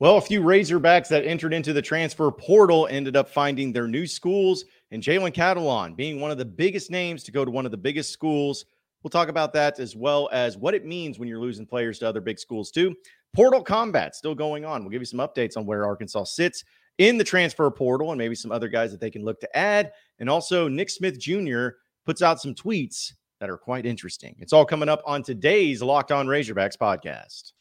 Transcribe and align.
Well, 0.00 0.16
a 0.16 0.20
few 0.20 0.42
Razorbacks 0.42 1.08
that 1.08 1.24
entered 1.24 1.52
into 1.52 1.72
the 1.72 1.82
transfer 1.82 2.30
portal 2.30 2.86
ended 2.86 3.16
up 3.16 3.28
finding 3.28 3.72
their 3.72 3.88
new 3.88 4.06
schools, 4.06 4.64
and 4.92 5.02
Jalen 5.02 5.34
Catalon 5.34 5.96
being 5.96 6.20
one 6.20 6.30
of 6.30 6.38
the 6.38 6.44
biggest 6.44 6.88
names 6.88 7.24
to 7.24 7.32
go 7.32 7.44
to 7.44 7.50
one 7.50 7.64
of 7.64 7.72
the 7.72 7.78
biggest 7.78 8.12
schools. 8.12 8.64
We'll 9.02 9.10
talk 9.10 9.28
about 9.28 9.52
that 9.54 9.80
as 9.80 9.96
well 9.96 10.28
as 10.30 10.56
what 10.56 10.74
it 10.74 10.86
means 10.86 11.18
when 11.18 11.28
you're 11.28 11.40
losing 11.40 11.66
players 11.66 11.98
to 11.98 12.08
other 12.08 12.20
big 12.20 12.38
schools, 12.38 12.70
too. 12.70 12.94
Portal 13.34 13.60
combat 13.60 14.14
still 14.14 14.36
going 14.36 14.64
on. 14.64 14.82
We'll 14.82 14.92
give 14.92 15.02
you 15.02 15.06
some 15.06 15.18
updates 15.18 15.56
on 15.56 15.66
where 15.66 15.84
Arkansas 15.84 16.24
sits 16.24 16.62
in 16.98 17.18
the 17.18 17.24
transfer 17.24 17.68
portal 17.68 18.12
and 18.12 18.18
maybe 18.18 18.36
some 18.36 18.52
other 18.52 18.68
guys 18.68 18.92
that 18.92 19.00
they 19.00 19.10
can 19.10 19.24
look 19.24 19.40
to 19.40 19.56
add. 19.56 19.90
And 20.20 20.30
also, 20.30 20.68
Nick 20.68 20.90
Smith 20.90 21.18
Jr. 21.18 21.70
puts 22.06 22.22
out 22.22 22.40
some 22.40 22.54
tweets 22.54 23.14
that 23.40 23.50
are 23.50 23.58
quite 23.58 23.84
interesting. 23.84 24.36
It's 24.38 24.52
all 24.52 24.64
coming 24.64 24.88
up 24.88 25.02
on 25.04 25.24
today's 25.24 25.82
Locked 25.82 26.12
On 26.12 26.28
Razorbacks 26.28 26.76
podcast. 26.76 27.52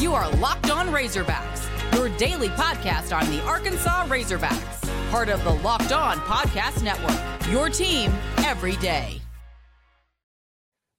You 0.00 0.14
are 0.14 0.30
Locked 0.36 0.70
On 0.70 0.86
Razorbacks, 0.86 1.68
your 1.94 2.08
daily 2.16 2.48
podcast 2.48 3.14
on 3.14 3.30
the 3.30 3.42
Arkansas 3.42 4.06
Razorbacks, 4.06 5.10
part 5.10 5.28
of 5.28 5.44
the 5.44 5.50
Locked 5.50 5.92
On 5.92 6.16
Podcast 6.20 6.82
Network. 6.82 7.52
Your 7.52 7.68
team 7.68 8.10
every 8.38 8.76
day. 8.76 9.20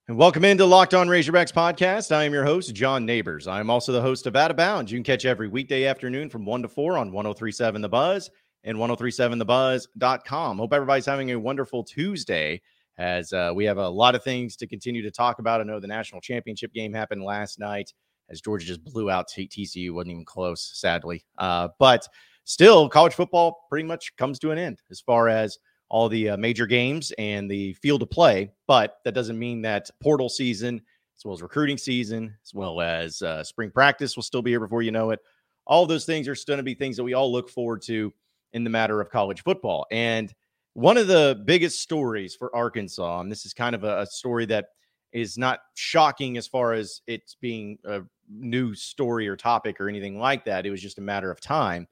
And 0.08 0.18
welcome 0.18 0.46
into 0.46 0.66
Locked 0.68 0.94
On 0.94 1.08
Razorbacks 1.08 1.52
podcast. 1.52 2.16
I 2.16 2.26
am 2.26 2.34
your 2.34 2.44
host, 2.44 2.76
John 2.76 3.04
Neighbors. 3.04 3.48
I 3.48 3.60
am 3.60 3.72
also 3.72 3.92
the 3.92 4.04
host 4.04 4.28
of 4.28 4.36
Out 4.36 4.52
of 4.52 4.58
Bounds. 4.58 4.92
You 4.92 5.00
can 5.00 5.04
catch 5.04 5.26
every 5.26 5.48
weekday 5.48 5.86
afternoon 5.86 6.30
from 6.30 6.46
1 6.46 6.62
to 6.62 6.68
4 6.68 7.00
on 7.00 7.12
1037 7.12 7.82
The 7.82 7.90
Buzz 7.90 8.30
and 8.64 8.78
1037thebuzz.com. 8.78 10.58
Hope 10.60 10.74
everybody's 10.74 11.08
having 11.08 11.32
a 11.32 11.40
wonderful 11.40 11.84
Tuesday 11.84 12.62
as 13.00 13.34
uh, 13.34 13.52
we 13.56 13.66
have 13.66 13.80
a 13.80 13.90
lot 13.90 14.14
of 14.14 14.24
things 14.24 14.56
to 14.58 14.68
continue 14.68 15.02
to 15.02 15.10
talk 15.10 15.40
about. 15.40 15.60
I 15.60 15.64
know 15.64 15.80
the 15.80 15.88
national 15.88 16.22
championship 16.22 16.72
game 16.72 16.94
happened 16.94 17.24
last 17.24 17.58
night 17.58 17.92
as 18.32 18.42
Georgia 18.42 18.66
just 18.66 18.84
blew 18.84 19.10
out 19.10 19.28
TCU. 19.30 19.92
wasn't 19.92 20.12
even 20.12 20.26
close, 20.26 20.72
sadly. 20.74 21.24
Uh, 21.38 21.68
but 21.80 22.08
still, 22.46 22.90
college 22.90 23.14
football 23.14 23.66
pretty 23.70 23.88
much 23.88 24.16
comes 24.16 24.40
to 24.40 24.52
an 24.52 24.58
end 24.58 24.82
as 24.90 25.02
far 25.02 25.28
as 25.28 25.58
all 25.90 26.08
the 26.08 26.30
uh, 26.30 26.38
major 26.38 26.66
games 26.66 27.12
and 27.18 27.52
the 27.52 27.74
field 27.74 28.02
of 28.02 28.10
play. 28.10 28.50
But 28.68 28.98
that 29.04 29.14
doesn't 29.14 29.38
mean 29.38 29.62
that 29.64 29.90
portal 30.02 30.30
season, 30.30 30.82
as 31.18 31.26
well 31.26 31.34
as 31.34 31.42
recruiting 31.42 31.78
season, 31.78 32.34
as 32.44 32.54
well 32.54 32.80
as 32.82 33.22
uh, 33.22 33.44
spring 33.44 33.72
practice, 33.72 34.16
will 34.16 34.24
still 34.24 34.42
be 34.42 34.52
here 34.52 34.62
before 34.62 34.82
you 34.82 34.92
know 34.92 35.12
it. 35.12 35.20
All 35.68 35.86
those 35.86 36.06
things 36.06 36.28
are 36.28 36.36
still 36.36 36.54
going 36.54 36.60
to 36.60 36.64
be 36.64 36.74
things 36.74 36.98
that 36.98 37.04
we 37.04 37.14
all 37.14 37.32
look 37.32 37.50
forward 37.50 37.82
to 37.84 38.14
in 38.54 38.64
the 38.64 38.70
matter 38.70 39.00
of 39.02 39.10
college 39.10 39.44
football. 39.44 39.86
And 39.92 40.34
one 40.74 40.98
of 40.98 41.08
the 41.08 41.42
biggest 41.46 41.82
stories 41.82 42.36
for 42.36 42.56
Arkansas, 42.56 43.20
and 43.20 43.32
this 43.32 43.46
is 43.46 43.54
kind 43.54 43.76
of 43.76 43.84
a, 43.84 44.02
a 44.02 44.06
story 44.06 44.46
that 44.48 44.68
is 45.12 45.38
not 45.38 45.60
shocking 45.76 46.38
as 46.38 46.48
far 46.48 46.74
as 46.74 47.02
it's 47.08 47.36
being 47.36 47.78
a 47.86 48.02
new 48.32 48.74
story 48.74 49.28
or 49.28 49.36
topic 49.36 49.80
or 49.80 49.90
anything 49.90 50.20
like 50.20 50.46
that. 50.46 50.66
It 50.66 50.72
was 50.72 50.82
just 50.82 50.98
a 50.98 51.02
matter 51.02 51.32
of 51.32 51.42
time. 51.42 51.88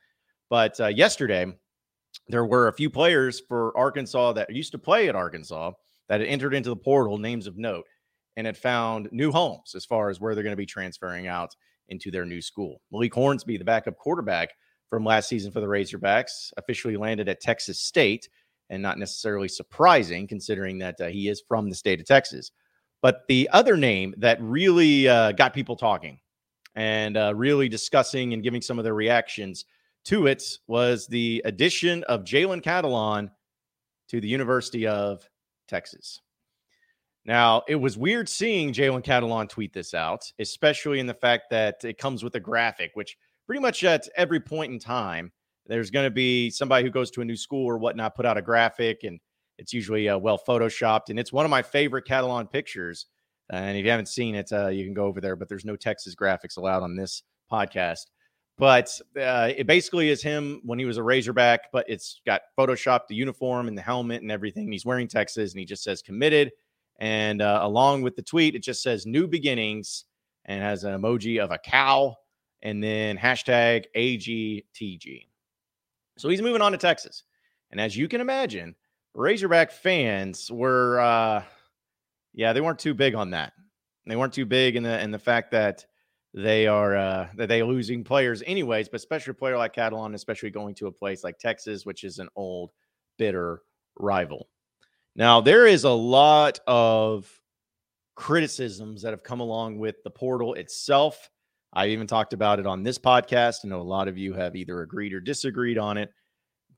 But 0.50 0.80
uh, 0.80 0.88
yesterday, 0.88 1.54
there 2.28 2.46
were 2.46 2.68
a 2.68 2.74
few 2.74 2.90
players 2.90 3.40
for 3.40 3.78
Arkansas 3.78 4.34
that 4.34 4.54
used 4.54 4.72
to 4.72 4.80
play 4.80 5.10
at 5.10 5.16
Arkansas 5.16 5.72
that 6.08 6.22
had 6.22 6.30
entered 6.30 6.54
into 6.54 6.70
the 6.70 6.76
portal, 6.76 7.18
names 7.18 7.48
of 7.48 7.58
note, 7.58 7.86
and 8.36 8.48
had 8.48 8.58
found 8.58 9.10
new 9.12 9.32
homes 9.32 9.76
as 9.76 9.86
far 9.86 10.10
as 10.10 10.20
where 10.20 10.34
they're 10.34 10.44
going 10.44 10.54
to 10.54 10.58
be 10.58 10.66
transferring 10.66 11.28
out 11.28 11.56
into 11.90 12.12
their 12.12 12.26
new 12.26 12.42
school. 12.42 12.82
Malik 12.92 13.14
Hornsby, 13.14 13.58
the 13.58 13.66
backup 13.66 13.98
quarterback 13.98 14.50
from 14.90 15.04
last 15.04 15.30
season 15.30 15.52
for 15.52 15.60
the 15.60 15.68
Razorbacks, 15.68 16.52
officially 16.58 16.98
landed 16.98 17.30
at 17.30 17.42
Texas 17.42 17.80
State, 17.80 18.30
and 18.70 18.82
not 18.82 18.98
necessarily 18.98 19.48
surprising 19.48 20.28
considering 20.28 20.78
that 20.80 21.00
uh, 21.02 21.08
he 21.08 21.28
is 21.28 21.42
from 21.48 21.70
the 21.70 21.76
state 21.76 22.00
of 22.00 22.06
Texas. 22.06 22.52
But 23.02 23.24
the 23.28 23.50
other 23.52 23.78
name 23.78 24.14
that 24.18 24.42
really 24.42 25.08
uh, 25.08 25.32
got 25.32 25.54
people 25.54 25.76
talking 25.76 26.20
and 26.76 27.18
uh, 27.18 27.34
really 27.36 27.70
discussing 27.70 28.34
and 28.34 28.44
giving 28.44 28.62
some 28.62 28.78
of 28.78 28.84
their 28.84 28.94
reactions 28.94 29.66
to 30.06 30.28
it 30.28 30.44
was 30.68 31.08
the 31.08 31.42
addition 31.46 32.04
of 32.06 32.24
Jalen 32.24 32.62
Catalon 32.62 33.30
to 34.10 34.22
the 34.22 34.28
University 34.28 34.88
of 34.88 35.28
Texas. 35.68 36.22
Now, 37.26 37.64
it 37.68 37.76
was 37.76 37.98
weird 37.98 38.30
seeing 38.30 38.74
Jalen 38.74 39.04
Catalon 39.04 39.50
tweet 39.50 39.74
this 39.74 39.94
out, 39.94 40.32
especially 40.40 41.00
in 41.00 41.06
the 41.06 41.14
fact 41.14 41.50
that 41.52 41.84
it 41.84 41.98
comes 41.98 42.24
with 42.24 42.36
a 42.36 42.40
graphic, 42.40 42.92
which 42.94 43.18
pretty 43.46 43.62
much 43.62 43.84
at 43.84 44.08
every 44.16 44.40
point 44.40 44.72
in 44.72 44.80
time, 44.80 45.32
there's 45.68 45.92
going 45.92 46.06
to 46.06 46.12
be 46.12 46.50
somebody 46.50 46.84
who 46.84 46.90
goes 46.90 47.12
to 47.12 47.22
a 47.22 47.26
new 47.26 47.36
school 47.36 47.66
or 47.66 47.78
whatnot, 47.78 48.16
put 48.16 48.26
out 48.26 48.38
a 48.38 48.42
graphic 48.42 49.04
and 49.04 49.20
it's 49.60 49.74
usually 49.74 50.08
uh, 50.08 50.18
well 50.18 50.40
photoshopped, 50.48 51.10
and 51.10 51.20
it's 51.20 51.34
one 51.34 51.46
of 51.46 51.52
my 51.52 51.62
favorite 51.62 52.06
Catalon 52.08 52.50
pictures. 52.50 53.08
And 53.52 53.78
if 53.78 53.84
you 53.84 53.92
haven't 53.92 54.08
seen 54.08 54.36
it, 54.36 54.52
uh, 54.52 54.68
you 54.68 54.86
can 54.86 54.94
go 54.94 55.06
over 55.06 55.22
there. 55.22 55.36
But 55.36 55.50
there's 55.50 55.66
no 55.66 55.76
Texas 55.76 56.16
graphics 56.16 56.58
allowed 56.58 56.84
on 56.84 56.96
this 56.96 57.24
podcast. 57.52 58.06
But 58.58 59.00
uh, 59.20 59.52
it 59.56 59.68
basically 59.68 60.10
is 60.10 60.22
him 60.22 60.62
when 60.66 60.78
he 60.78 60.86
was 60.86 60.98
a 60.98 61.04
Razorback, 61.04 61.72
but 61.72 61.86
it's 61.88 62.20
got 62.26 62.42
photoshopped 62.58 63.08
the 63.08 63.16
uniform 63.16 63.70
and 63.70 63.78
the 63.78 63.82
helmet 63.82 64.22
and 64.22 64.32
everything. 64.32 64.70
He's 64.70 64.86
wearing 64.86 65.08
Texas, 65.08 65.54
and 65.54 65.60
he 65.60 65.66
just 65.66 65.82
says 65.82 66.02
committed. 66.02 66.52
And 67.00 67.42
uh, 67.42 67.62
along 67.64 68.02
with 68.02 68.18
the 68.18 68.22
tweet, 68.22 68.56
it 68.56 68.64
just 68.64 68.84
says 68.84 69.06
new 69.06 69.28
beginnings 69.28 70.04
and 70.44 70.62
has 70.62 70.84
an 70.84 71.00
emoji 71.00 71.42
of 71.42 71.52
a 71.52 71.58
cow 71.58 72.16
and 72.62 72.84
then 72.84 73.18
hashtag 73.18 73.86
AGTG. 73.96 75.28
So 76.18 76.28
he's 76.28 76.42
moving 76.42 76.62
on 76.62 76.74
to 76.74 76.78
Texas. 76.78 77.24
And 77.72 77.80
as 77.80 77.96
you 77.96 78.10
can 78.10 78.20
imagine, 78.20 78.76
Razorback 79.14 79.72
fans 79.72 80.52
were, 80.52 81.00
uh, 81.00 81.44
yeah, 82.40 82.54
they 82.54 82.62
weren't 82.62 82.80
too 82.80 82.94
big 82.94 83.16
on 83.16 83.32
that. 83.32 83.52
They 84.08 84.16
weren't 84.16 84.32
too 84.32 84.46
big 84.46 84.78
in 84.78 84.84
the 84.84 84.98
in 85.04 85.12
the 85.12 85.20
fact 85.20 85.52
that 85.52 85.86
they 86.34 86.68
are 86.68 86.96
uh, 86.96 87.28
that 87.36 87.50
they 87.50 87.62
losing 87.62 88.02
players 88.02 88.42
anyways, 88.46 88.88
but 88.88 88.96
especially 88.96 89.32
a 89.32 89.34
player 89.34 89.58
like 89.58 89.76
Catalon, 89.76 90.14
especially 90.14 90.50
going 90.50 90.74
to 90.76 90.88
a 90.88 90.92
place 90.92 91.22
like 91.22 91.38
Texas, 91.38 91.86
which 91.86 92.06
is 92.06 92.18
an 92.18 92.30
old 92.38 92.72
bitter 93.18 93.62
rival. 93.98 94.48
Now 95.18 95.42
there 95.42 95.68
is 95.68 95.84
a 95.84 95.92
lot 95.92 96.62
of 96.66 97.30
criticisms 98.16 99.02
that 99.02 99.12
have 99.12 99.24
come 99.24 99.42
along 99.42 99.78
with 99.78 100.02
the 100.06 100.10
portal 100.10 100.54
itself. 100.54 101.30
I 101.74 101.88
even 101.88 102.08
talked 102.08 102.32
about 102.32 102.58
it 102.58 102.66
on 102.66 102.84
this 102.84 102.98
podcast. 102.98 103.66
I 103.66 103.68
know 103.68 103.82
a 103.82 103.84
lot 103.84 104.08
of 104.08 104.18
you 104.18 104.32
have 104.34 104.56
either 104.56 104.82
agreed 104.82 105.12
or 105.12 105.20
disagreed 105.20 105.78
on 105.78 105.98
it, 105.98 106.10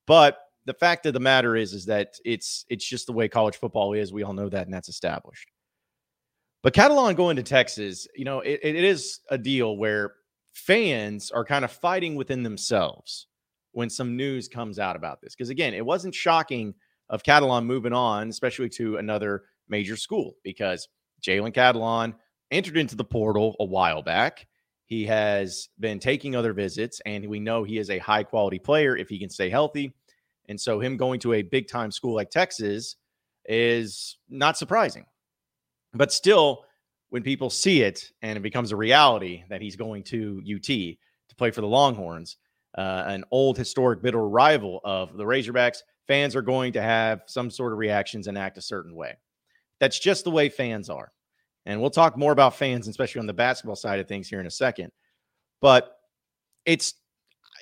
but 0.08 0.40
the 0.66 0.74
fact 0.74 1.06
of 1.06 1.14
the 1.14 1.20
matter 1.20 1.56
is 1.56 1.74
is 1.74 1.86
that 1.86 2.16
it's 2.24 2.66
it's 2.70 2.86
just 2.86 3.08
the 3.08 3.14
way 3.14 3.28
college 3.28 3.58
football 3.58 3.94
is. 3.94 4.14
We 4.14 4.24
all 4.24 4.34
know 4.34 4.50
that, 4.50 4.66
and 4.66 4.74
that's 4.74 4.90
established. 4.90 5.52
But 6.64 6.74
Catalon 6.74 7.16
going 7.16 7.38
to 7.38 7.44
Texas, 7.44 8.08
you 8.16 8.26
know, 8.26 8.42
it, 8.42 8.60
it 8.62 8.76
is 8.76 9.20
a 9.30 9.38
deal 9.38 9.78
where 9.78 10.14
fans 10.54 11.32
are 11.32 11.46
kind 11.46 11.66
of 11.66 11.72
fighting 11.72 12.16
within 12.16 12.44
themselves 12.44 13.28
when 13.72 13.90
some 13.90 14.16
news 14.16 14.48
comes 14.48 14.78
out 14.78 14.96
about 14.96 15.22
this. 15.22 15.34
Because 15.36 15.50
again, 15.50 15.74
it 15.74 15.86
wasn't 15.86 16.14
shocking 16.14 16.76
of 17.10 17.24
Catalon 17.24 17.66
moving 17.66 17.94
on, 17.94 18.30
especially 18.30 18.70
to 18.70 18.98
another 18.98 19.44
major 19.70 19.98
school, 19.98 20.36
because 20.44 20.88
Jalen 21.22 21.54
Catalon 21.54 22.14
entered 22.52 22.78
into 22.78 22.96
the 22.96 23.04
portal 23.04 23.56
a 23.60 23.66
while 23.66 24.02
back. 24.02 24.48
He 24.86 25.06
has 25.06 25.70
been 25.80 26.00
taking 26.00 26.36
other 26.36 26.54
visits, 26.54 27.02
and 27.06 27.26
we 27.28 27.40
know 27.40 27.64
he 27.64 27.78
is 27.78 27.90
a 27.90 27.98
high 27.98 28.24
quality 28.24 28.60
player 28.60 28.96
if 28.96 29.08
he 29.10 29.18
can 29.18 29.30
stay 29.30 29.50
healthy. 29.50 29.94
And 30.52 30.60
so 30.60 30.82
him 30.82 30.98
going 30.98 31.20
to 31.22 31.34
a 31.34 31.42
big 31.42 31.68
time 31.70 31.92
school 31.92 32.14
like 32.14 32.30
Texas 32.30 32.98
is 33.46 34.18
not 34.30 34.58
surprising. 34.58 35.06
But 35.94 36.12
still, 36.12 36.66
when 37.10 37.24
people 37.24 37.50
see 37.50 37.82
it 37.82 38.12
and 38.22 38.38
it 38.38 38.42
becomes 38.42 38.72
a 38.72 38.76
reality 38.76 39.44
that 39.50 39.62
he's 39.62 39.78
going 39.78 40.04
to 40.04 40.42
UT 40.46 40.64
to 40.64 41.36
play 41.38 41.52
for 41.52 41.62
the 41.62 41.68
Longhorns, 41.68 42.36
uh, 42.78 43.06
an 43.08 43.24
old 43.32 43.58
historic 43.58 44.02
bitter 44.02 44.28
rival 44.28 44.82
of 44.84 45.16
the 45.16 45.24
Razorbacks, 45.24 45.78
fans 46.06 46.36
are 46.36 46.42
going 46.42 46.74
to 46.74 46.82
have 46.82 47.22
some 47.28 47.50
sort 47.50 47.72
of 47.72 47.80
reactions 47.80 48.28
and 48.28 48.38
act 48.38 48.58
a 48.58 48.62
certain 48.62 48.94
way. 48.94 49.18
That's 49.80 50.00
just 50.00 50.26
the 50.26 50.32
way 50.32 50.50
fans 50.50 50.90
are. 50.90 51.14
And 51.66 51.80
we'll 51.80 51.90
talk 51.90 52.18
more 52.18 52.34
about 52.34 52.58
fans, 52.58 52.90
especially 52.90 53.20
on 53.20 53.26
the 53.26 53.34
basketball 53.34 53.78
side 53.78 54.02
of 54.02 54.08
things 54.08 54.28
here 54.28 54.42
in 54.42 54.48
a 54.48 54.52
second. 54.52 54.92
But 55.62 55.96
it's 56.66 56.96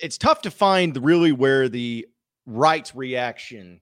it's 0.02 0.18
tough 0.18 0.42
to 0.42 0.52
find 0.52 0.98
really 1.04 1.34
where 1.34 1.70
the 1.70 2.08
right 2.50 2.92
reaction 2.96 3.80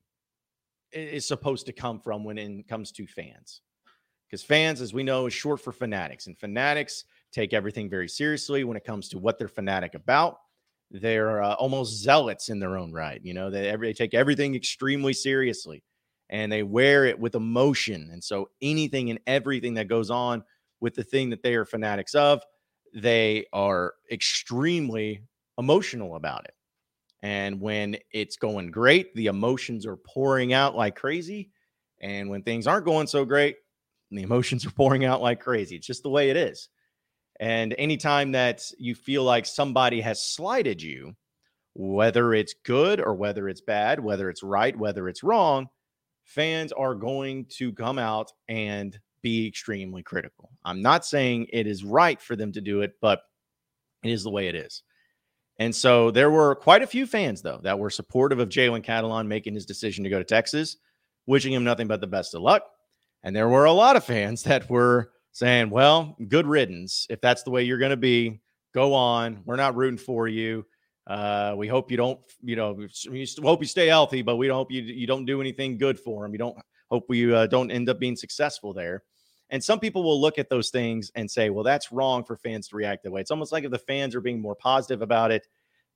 is 0.91 1.27
supposed 1.27 1.65
to 1.65 1.73
come 1.73 1.99
from 1.99 2.23
when 2.23 2.37
it 2.37 2.67
comes 2.67 2.91
to 2.91 3.07
fans. 3.07 3.61
Because 4.27 4.43
fans, 4.43 4.81
as 4.81 4.93
we 4.93 5.03
know, 5.03 5.25
is 5.27 5.33
short 5.33 5.61
for 5.61 5.71
fanatics, 5.71 6.27
and 6.27 6.37
fanatics 6.37 7.05
take 7.31 7.53
everything 7.53 7.89
very 7.89 8.09
seriously 8.09 8.63
when 8.65 8.75
it 8.75 8.83
comes 8.83 9.07
to 9.09 9.17
what 9.17 9.39
they're 9.39 9.47
fanatic 9.47 9.95
about. 9.95 10.39
They're 10.91 11.41
uh, 11.41 11.53
almost 11.53 12.01
zealots 12.01 12.49
in 12.49 12.59
their 12.59 12.77
own 12.77 12.91
right. 12.91 13.21
You 13.23 13.33
know, 13.33 13.49
they, 13.49 13.69
every, 13.69 13.89
they 13.89 13.93
take 13.93 14.13
everything 14.13 14.55
extremely 14.55 15.13
seriously 15.13 15.83
and 16.29 16.51
they 16.51 16.63
wear 16.63 17.05
it 17.05 17.17
with 17.17 17.35
emotion. 17.35 18.09
And 18.11 18.23
so 18.23 18.49
anything 18.61 19.09
and 19.09 19.19
everything 19.27 19.73
that 19.75 19.87
goes 19.87 20.09
on 20.09 20.43
with 20.79 20.95
the 20.95 21.03
thing 21.03 21.29
that 21.29 21.43
they 21.43 21.55
are 21.55 21.65
fanatics 21.65 22.15
of, 22.15 22.41
they 22.93 23.45
are 23.51 23.93
extremely 24.11 25.23
emotional 25.57 26.15
about 26.15 26.45
it. 26.45 26.53
And 27.23 27.59
when 27.59 27.97
it's 28.11 28.37
going 28.37 28.71
great, 28.71 29.13
the 29.15 29.27
emotions 29.27 29.85
are 29.85 29.97
pouring 29.97 30.53
out 30.53 30.75
like 30.75 30.95
crazy. 30.95 31.51
And 31.99 32.29
when 32.29 32.43
things 32.43 32.67
aren't 32.67 32.85
going 32.85 33.07
so 33.07 33.25
great, 33.25 33.57
the 34.11 34.21
emotions 34.21 34.65
are 34.67 34.71
pouring 34.71 35.05
out 35.05 35.21
like 35.21 35.39
crazy. 35.39 35.75
It's 35.75 35.87
just 35.87 36.03
the 36.03 36.09
way 36.09 36.29
it 36.29 36.37
is. 36.37 36.69
And 37.39 37.75
anytime 37.77 38.31
that 38.31 38.63
you 38.79 38.95
feel 38.95 39.23
like 39.23 39.45
somebody 39.45 40.01
has 40.01 40.21
slighted 40.21 40.81
you, 40.81 41.15
whether 41.75 42.33
it's 42.33 42.55
good 42.65 42.99
or 42.99 43.13
whether 43.13 43.47
it's 43.47 43.61
bad, 43.61 43.99
whether 43.99 44.29
it's 44.29 44.41
right, 44.41 44.77
whether 44.77 45.07
it's 45.07 45.23
wrong, 45.23 45.67
fans 46.23 46.71
are 46.71 46.95
going 46.95 47.45
to 47.45 47.71
come 47.73 47.99
out 47.99 48.31
and 48.49 48.99
be 49.21 49.47
extremely 49.47 50.01
critical. 50.01 50.49
I'm 50.65 50.81
not 50.81 51.05
saying 51.05 51.47
it 51.53 51.67
is 51.67 51.83
right 51.83 52.19
for 52.19 52.35
them 52.35 52.51
to 52.53 52.61
do 52.61 52.81
it, 52.81 52.93
but 53.01 53.21
it 54.03 54.11
is 54.11 54.23
the 54.23 54.31
way 54.31 54.47
it 54.47 54.55
is. 54.55 54.83
And 55.59 55.75
so 55.75 56.12
there 56.12 56.30
were 56.30 56.56
quite 56.56 56.83
a 56.83 56.88
few 56.88 57.07
fans, 57.07 57.42
though, 57.42 57.59
that 57.63 57.80
were 57.80 57.89
supportive 57.89 58.39
of 58.39 58.50
Jalen 58.50 58.86
Catalon 58.86 59.27
making 59.27 59.56
his 59.56 59.65
decision 59.65 60.04
to 60.04 60.09
go 60.09 60.19
to 60.19 60.24
Texas, 60.24 60.77
wishing 61.25 61.54
him 61.54 61.63
nothing 61.63 61.88
but 61.88 62.00
the 62.01 62.07
best 62.07 62.36
of 62.36 62.42
luck. 62.42 62.63
And 63.24 63.36
there 63.36 63.50
were 63.50 63.65
a 63.65 63.74
lot 63.74 63.95
of 63.95 64.04
fans 64.04 64.44
that 64.44 64.69
were 64.69 65.12
saying, 65.31 65.69
well, 65.69 66.15
good 66.27 66.48
riddance. 66.48 67.07
If 67.09 67.21
that's 67.21 67.44
the 67.44 67.51
way 67.51 67.63
you're 67.63 67.80
going 67.80 67.92
to 67.92 67.98
be, 67.98 68.42
go 68.74 68.94
on. 68.94 69.42
We're 69.45 69.56
not 69.56 69.75
rooting 69.75 69.98
for 69.98 70.27
you. 70.27 70.65
Uh, 71.07 71.56
we 71.57 71.68
hope 71.68 71.89
you 71.89 71.98
don't, 71.98 72.19
you 72.44 72.56
know, 72.56 72.74
we 73.10 73.27
hope 73.42 73.62
you 73.62 73.68
stay 73.68 73.88
healthy, 73.88 74.21
but 74.21 74.36
we 74.36 74.48
don't 74.48 74.57
hope 74.57 74.71
you 74.71 74.81
you 74.81 75.07
don't 75.07 75.25
do 75.25 75.39
anything 75.39 75.77
good 75.77 75.98
for 75.98 76.25
him. 76.25 76.33
You 76.33 76.38
don't 76.38 76.57
hope 76.92 77.06
we 77.07 77.33
uh, 77.33 77.48
don't 77.48 77.71
end 77.71 77.88
up 77.89 77.98
being 77.98 78.18
successful 78.18 78.74
there. 78.74 79.03
And 79.49 79.63
some 79.63 79.79
people 79.79 80.03
will 80.03 80.19
look 80.19 80.38
at 80.38 80.49
those 80.49 80.69
things 80.69 81.11
and 81.15 81.29
say, 81.29 81.49
well, 81.49 81.63
that's 81.63 81.91
wrong 81.91 82.23
for 82.23 82.35
fans 82.35 82.67
to 82.69 82.75
react 82.75 83.03
that 83.03 83.11
way. 83.11 83.21
It's 83.21 83.31
almost 83.31 83.51
like 83.51 83.63
if 83.63 83.71
the 83.71 83.77
fans 83.77 84.13
are 84.13 84.21
being 84.21 84.41
more 84.41 84.55
positive 84.55 85.01
about 85.01 85.31
it, 85.31 85.47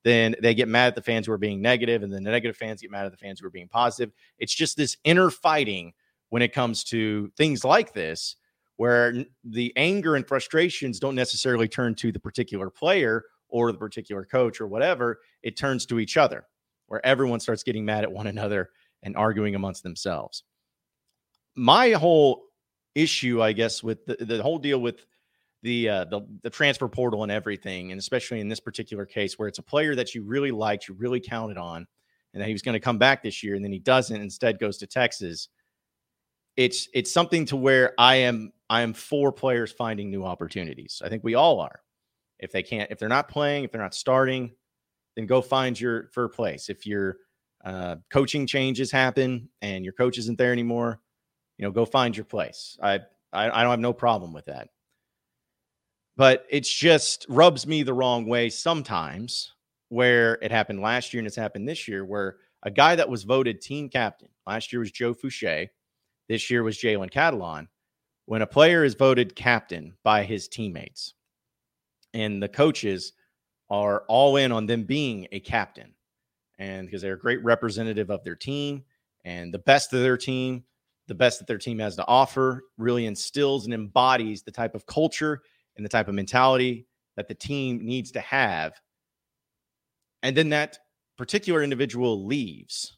then 0.03 0.35
they 0.41 0.55
get 0.55 0.67
mad 0.67 0.87
at 0.87 0.95
the 0.95 1.01
fans 1.01 1.27
who 1.27 1.33
are 1.33 1.37
being 1.37 1.61
negative, 1.61 2.01
and 2.01 2.11
then 2.11 2.23
the 2.23 2.31
negative 2.31 2.57
fans 2.57 2.81
get 2.81 2.89
mad 2.89 3.05
at 3.05 3.11
the 3.11 3.17
fans 3.17 3.39
who 3.39 3.45
are 3.45 3.51
being 3.51 3.67
positive. 3.67 4.11
It's 4.39 4.53
just 4.53 4.77
this 4.77 4.97
inner 5.03 5.29
fighting 5.29 5.93
when 6.29 6.41
it 6.41 6.53
comes 6.53 6.83
to 6.85 7.31
things 7.37 7.63
like 7.63 7.93
this 7.93 8.37
where 8.77 9.13
the 9.43 9.71
anger 9.75 10.15
and 10.15 10.27
frustrations 10.27 10.99
don't 10.99 11.13
necessarily 11.13 11.67
turn 11.67 11.93
to 11.93 12.11
the 12.11 12.19
particular 12.19 12.69
player 12.71 13.23
or 13.47 13.71
the 13.71 13.77
particular 13.77 14.25
coach 14.25 14.59
or 14.59 14.65
whatever, 14.65 15.19
it 15.43 15.55
turns 15.55 15.85
to 15.85 15.99
each 15.99 16.17
other, 16.17 16.47
where 16.87 17.05
everyone 17.05 17.39
starts 17.39 17.61
getting 17.61 17.85
mad 17.85 18.03
at 18.03 18.11
one 18.11 18.25
another 18.25 18.71
and 19.03 19.15
arguing 19.15 19.53
amongst 19.53 19.83
themselves. 19.83 20.43
My 21.53 21.91
whole 21.91 22.45
issue, 22.95 23.41
I 23.41 23.53
guess, 23.53 23.83
with 23.83 24.05
the, 24.05 24.17
the 24.23 24.41
whole 24.41 24.57
deal 24.57 24.79
with 24.79 25.05
the, 25.63 25.89
uh, 25.89 26.05
the 26.05 26.21
the 26.41 26.49
transfer 26.49 26.87
portal 26.87 27.23
and 27.23 27.31
everything, 27.31 27.91
and 27.91 27.99
especially 27.99 28.39
in 28.39 28.49
this 28.49 28.59
particular 28.59 29.05
case 29.05 29.37
where 29.37 29.47
it's 29.47 29.59
a 29.59 29.63
player 29.63 29.95
that 29.95 30.15
you 30.15 30.23
really 30.23 30.51
liked, 30.51 30.87
you 30.87 30.95
really 30.95 31.19
counted 31.19 31.57
on, 31.57 31.85
and 32.33 32.41
that 32.41 32.47
he 32.47 32.53
was 32.53 32.63
going 32.63 32.73
to 32.73 32.79
come 32.79 32.97
back 32.97 33.21
this 33.21 33.43
year, 33.43 33.55
and 33.55 33.63
then 33.63 33.71
he 33.71 33.79
doesn't, 33.79 34.19
instead 34.19 34.59
goes 34.59 34.77
to 34.79 34.87
Texas. 34.87 35.49
It's 36.57 36.89
it's 36.93 37.11
something 37.11 37.45
to 37.45 37.55
where 37.55 37.93
I 37.97 38.15
am 38.15 38.51
I 38.69 38.81
am 38.81 38.93
for 38.93 39.31
players 39.31 39.71
finding 39.71 40.09
new 40.09 40.25
opportunities. 40.25 41.01
I 41.03 41.09
think 41.09 41.23
we 41.23 41.35
all 41.35 41.59
are. 41.59 41.81
If 42.39 42.51
they 42.51 42.63
can't, 42.63 42.89
if 42.89 42.97
they're 42.97 43.07
not 43.07 43.29
playing, 43.29 43.63
if 43.63 43.71
they're 43.71 43.81
not 43.81 43.93
starting, 43.93 44.51
then 45.15 45.27
go 45.27 45.41
find 45.41 45.79
your 45.79 46.07
first 46.07 46.35
place. 46.35 46.69
If 46.69 46.87
your 46.87 47.17
uh, 47.63 47.97
coaching 48.09 48.47
changes 48.47 48.91
happen 48.91 49.49
and 49.61 49.85
your 49.85 49.93
coach 49.93 50.17
isn't 50.17 50.37
there 50.37 50.51
anymore, 50.51 50.99
you 51.61 51.67
know, 51.67 51.71
go 51.71 51.85
find 51.85 52.17
your 52.17 52.25
place. 52.25 52.77
I, 52.81 53.01
I 53.31 53.45
I 53.45 53.61
don't 53.61 53.69
have 53.69 53.79
no 53.79 53.93
problem 53.93 54.33
with 54.33 54.45
that. 54.45 54.69
But 56.17 56.45
it's 56.49 56.73
just 56.73 57.25
rubs 57.29 57.65
me 57.65 57.83
the 57.83 57.93
wrong 57.93 58.25
way 58.25 58.49
sometimes 58.49 59.53
where 59.89 60.39
it 60.41 60.51
happened 60.51 60.81
last 60.81 61.13
year 61.13 61.19
and 61.19 61.27
it's 61.27 61.35
happened 61.35 61.69
this 61.69 61.87
year 61.87 62.03
where 62.03 62.37
a 62.63 62.71
guy 62.71 62.95
that 62.95 63.09
was 63.09 63.23
voted 63.23 63.61
team 63.61 63.89
captain 63.89 64.29
last 64.47 64.73
year 64.73 64.79
was 64.79 64.91
Joe 64.91 65.13
Foucha. 65.13 65.69
This 66.27 66.49
year 66.49 66.63
was 66.63 66.77
Jalen 66.77 67.11
Catalon 67.11 67.67
when 68.25 68.41
a 68.41 68.47
player 68.47 68.83
is 68.83 68.95
voted 68.95 69.35
captain 69.35 69.93
by 70.03 70.23
his 70.23 70.47
teammates 70.47 71.13
and 72.13 72.41
the 72.41 72.49
coaches 72.49 73.13
are 73.69 74.03
all 74.07 74.35
in 74.35 74.51
on 74.51 74.65
them 74.65 74.83
being 74.83 75.27
a 75.31 75.39
captain 75.39 75.93
and 76.57 76.87
because 76.87 77.01
they're 77.01 77.13
a 77.13 77.19
great 77.19 77.43
representative 77.43 78.09
of 78.09 78.23
their 78.23 78.35
team 78.35 78.83
and 79.25 79.53
the 79.53 79.59
best 79.59 79.93
of 79.93 80.01
their 80.01 80.17
team 80.17 80.63
the 81.07 81.15
best 81.15 81.39
that 81.39 81.47
their 81.47 81.57
team 81.57 81.79
has 81.79 81.95
to 81.95 82.07
offer 82.07 82.63
really 82.77 83.05
instills 83.05 83.65
and 83.65 83.73
embodies 83.73 84.43
the 84.43 84.51
type 84.51 84.75
of 84.75 84.85
culture 84.85 85.41
and 85.75 85.85
the 85.85 85.89
type 85.89 86.07
of 86.07 86.15
mentality 86.15 86.85
that 87.17 87.27
the 87.27 87.35
team 87.35 87.83
needs 87.83 88.11
to 88.11 88.21
have 88.21 88.73
and 90.23 90.35
then 90.35 90.49
that 90.49 90.79
particular 91.17 91.63
individual 91.63 92.25
leaves 92.25 92.97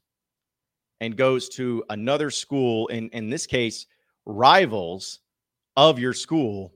and 0.99 1.17
goes 1.17 1.49
to 1.49 1.83
another 1.89 2.29
school 2.29 2.87
in 2.87 3.09
in 3.09 3.29
this 3.29 3.45
case 3.45 3.85
rivals 4.25 5.19
of 5.75 5.99
your 5.99 6.13
school, 6.13 6.73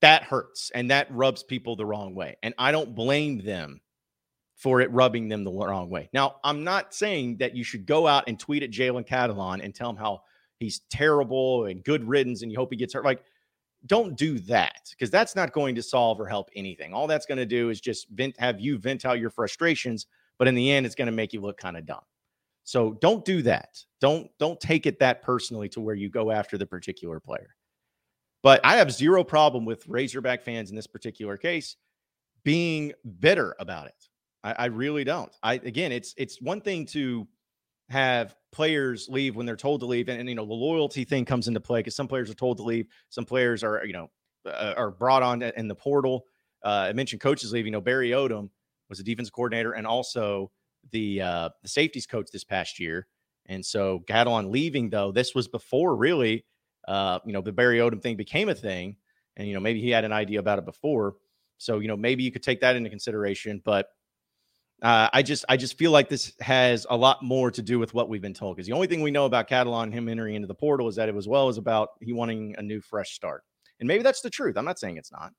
that 0.00 0.22
hurts 0.22 0.70
and 0.74 0.90
that 0.90 1.10
rubs 1.10 1.42
people 1.42 1.76
the 1.76 1.86
wrong 1.86 2.14
way. 2.14 2.36
And 2.42 2.54
I 2.58 2.72
don't 2.72 2.94
blame 2.94 3.44
them 3.44 3.80
for 4.60 4.82
it 4.82 4.92
rubbing 4.92 5.26
them 5.26 5.42
the 5.42 5.50
wrong 5.50 5.88
way. 5.88 6.10
Now, 6.12 6.36
I'm 6.44 6.62
not 6.62 6.92
saying 6.92 7.38
that 7.38 7.56
you 7.56 7.64
should 7.64 7.86
go 7.86 8.06
out 8.06 8.24
and 8.26 8.38
tweet 8.38 8.62
at 8.62 8.70
Jalen 8.70 9.08
Catalon 9.08 9.64
and 9.64 9.74
tell 9.74 9.88
him 9.88 9.96
how 9.96 10.20
he's 10.58 10.80
terrible 10.90 11.64
and 11.64 11.82
good 11.82 12.06
riddance 12.06 12.42
and 12.42 12.52
you 12.52 12.58
hope 12.58 12.68
he 12.70 12.76
gets 12.76 12.92
hurt. 12.92 13.04
Like, 13.04 13.24
don't 13.86 14.18
do 14.18 14.38
that 14.40 14.90
because 14.90 15.10
that's 15.10 15.34
not 15.34 15.52
going 15.52 15.74
to 15.76 15.82
solve 15.82 16.20
or 16.20 16.26
help 16.26 16.50
anything. 16.54 16.92
All 16.92 17.06
that's 17.06 17.24
going 17.24 17.38
to 17.38 17.46
do 17.46 17.70
is 17.70 17.80
just 17.80 18.10
vent, 18.10 18.38
have 18.38 18.60
you 18.60 18.76
vent 18.76 19.06
out 19.06 19.18
your 19.18 19.30
frustrations, 19.30 20.06
but 20.38 20.46
in 20.46 20.54
the 20.54 20.70
end, 20.70 20.84
it's 20.84 20.94
going 20.94 21.06
to 21.06 21.12
make 21.12 21.32
you 21.32 21.40
look 21.40 21.56
kind 21.56 21.78
of 21.78 21.86
dumb. 21.86 22.02
So 22.64 22.98
don't 23.00 23.24
do 23.24 23.40
that. 23.42 23.82
Don't 24.02 24.30
don't 24.38 24.60
take 24.60 24.84
it 24.84 24.98
that 24.98 25.22
personally 25.22 25.70
to 25.70 25.80
where 25.80 25.94
you 25.94 26.10
go 26.10 26.30
after 26.30 26.58
the 26.58 26.66
particular 26.66 27.18
player. 27.18 27.56
But 28.42 28.60
I 28.62 28.76
have 28.76 28.92
zero 28.92 29.24
problem 29.24 29.64
with 29.64 29.88
Razorback 29.88 30.42
fans 30.42 30.68
in 30.68 30.76
this 30.76 30.86
particular 30.86 31.38
case 31.38 31.76
being 32.44 32.92
bitter 33.20 33.56
about 33.58 33.86
it. 33.86 34.09
I, 34.42 34.52
I 34.52 34.64
really 34.66 35.04
don't. 35.04 35.30
I 35.42 35.54
again, 35.54 35.92
it's 35.92 36.14
it's 36.16 36.40
one 36.40 36.60
thing 36.60 36.86
to 36.86 37.26
have 37.88 38.34
players 38.52 39.08
leave 39.08 39.36
when 39.36 39.46
they're 39.46 39.56
told 39.56 39.80
to 39.80 39.86
leave, 39.86 40.08
and, 40.08 40.20
and 40.20 40.28
you 40.28 40.34
know 40.34 40.46
the 40.46 40.52
loyalty 40.54 41.04
thing 41.04 41.24
comes 41.24 41.48
into 41.48 41.60
play 41.60 41.80
because 41.80 41.96
some 41.96 42.08
players 42.08 42.30
are 42.30 42.34
told 42.34 42.56
to 42.58 42.62
leave, 42.62 42.86
some 43.08 43.24
players 43.24 43.62
are 43.62 43.84
you 43.84 43.92
know 43.92 44.10
uh, 44.46 44.74
are 44.76 44.90
brought 44.90 45.22
on 45.22 45.42
in 45.42 45.68
the 45.68 45.74
portal. 45.74 46.24
Uh, 46.64 46.88
I 46.88 46.92
mentioned 46.92 47.20
coaches 47.20 47.52
leaving. 47.52 47.66
You 47.66 47.72
know 47.72 47.80
Barry 47.80 48.10
Odom 48.10 48.50
was 48.88 49.00
a 49.00 49.04
defense 49.04 49.30
coordinator 49.30 49.72
and 49.72 49.86
also 49.86 50.50
the 50.92 51.20
uh, 51.20 51.48
the 51.62 51.68
safeties 51.68 52.06
coach 52.06 52.28
this 52.32 52.44
past 52.44 52.80
year. 52.80 53.06
And 53.46 53.64
so 53.64 54.00
Catalon 54.08 54.50
leaving 54.50 54.90
though, 54.90 55.12
this 55.12 55.34
was 55.34 55.48
before 55.48 55.96
really, 55.96 56.44
uh, 56.86 57.18
you 57.26 57.32
know, 57.32 57.40
the 57.40 57.52
Barry 57.52 57.78
Odom 57.78 58.00
thing 58.00 58.16
became 58.16 58.48
a 58.48 58.54
thing, 58.54 58.96
and 59.36 59.46
you 59.46 59.54
know 59.54 59.60
maybe 59.60 59.80
he 59.80 59.90
had 59.90 60.04
an 60.04 60.12
idea 60.12 60.38
about 60.40 60.58
it 60.58 60.64
before. 60.64 61.16
So 61.58 61.78
you 61.80 61.88
know 61.88 61.96
maybe 61.96 62.22
you 62.22 62.32
could 62.32 62.42
take 62.42 62.60
that 62.62 62.76
into 62.76 62.88
consideration, 62.90 63.60
but. 63.64 63.88
Uh, 64.82 65.08
I 65.12 65.22
just 65.22 65.44
I 65.48 65.56
just 65.56 65.76
feel 65.76 65.90
like 65.90 66.08
this 66.08 66.32
has 66.40 66.86
a 66.88 66.96
lot 66.96 67.22
more 67.22 67.50
to 67.50 67.60
do 67.60 67.78
with 67.78 67.92
what 67.92 68.08
we've 68.08 68.22
been 68.22 68.32
told 68.32 68.56
because 68.56 68.66
the 68.66 68.72
only 68.72 68.86
thing 68.86 69.02
we 69.02 69.10
know 69.10 69.26
about 69.26 69.48
Catalon 69.48 69.92
him 69.92 70.08
entering 70.08 70.36
into 70.36 70.48
the 70.48 70.54
portal 70.54 70.88
is 70.88 70.96
that 70.96 71.08
it 71.08 71.14
was 71.14 71.28
well 71.28 71.48
as 71.48 71.58
about 71.58 71.90
he 72.00 72.12
wanting 72.12 72.54
a 72.56 72.62
new 72.62 72.80
fresh 72.80 73.12
start. 73.12 73.44
And 73.78 73.86
maybe 73.86 74.02
that's 74.02 74.22
the 74.22 74.30
truth. 74.30 74.56
I'm 74.56 74.64
not 74.64 74.78
saying 74.78 74.96
it's 74.96 75.12
not. 75.12 75.32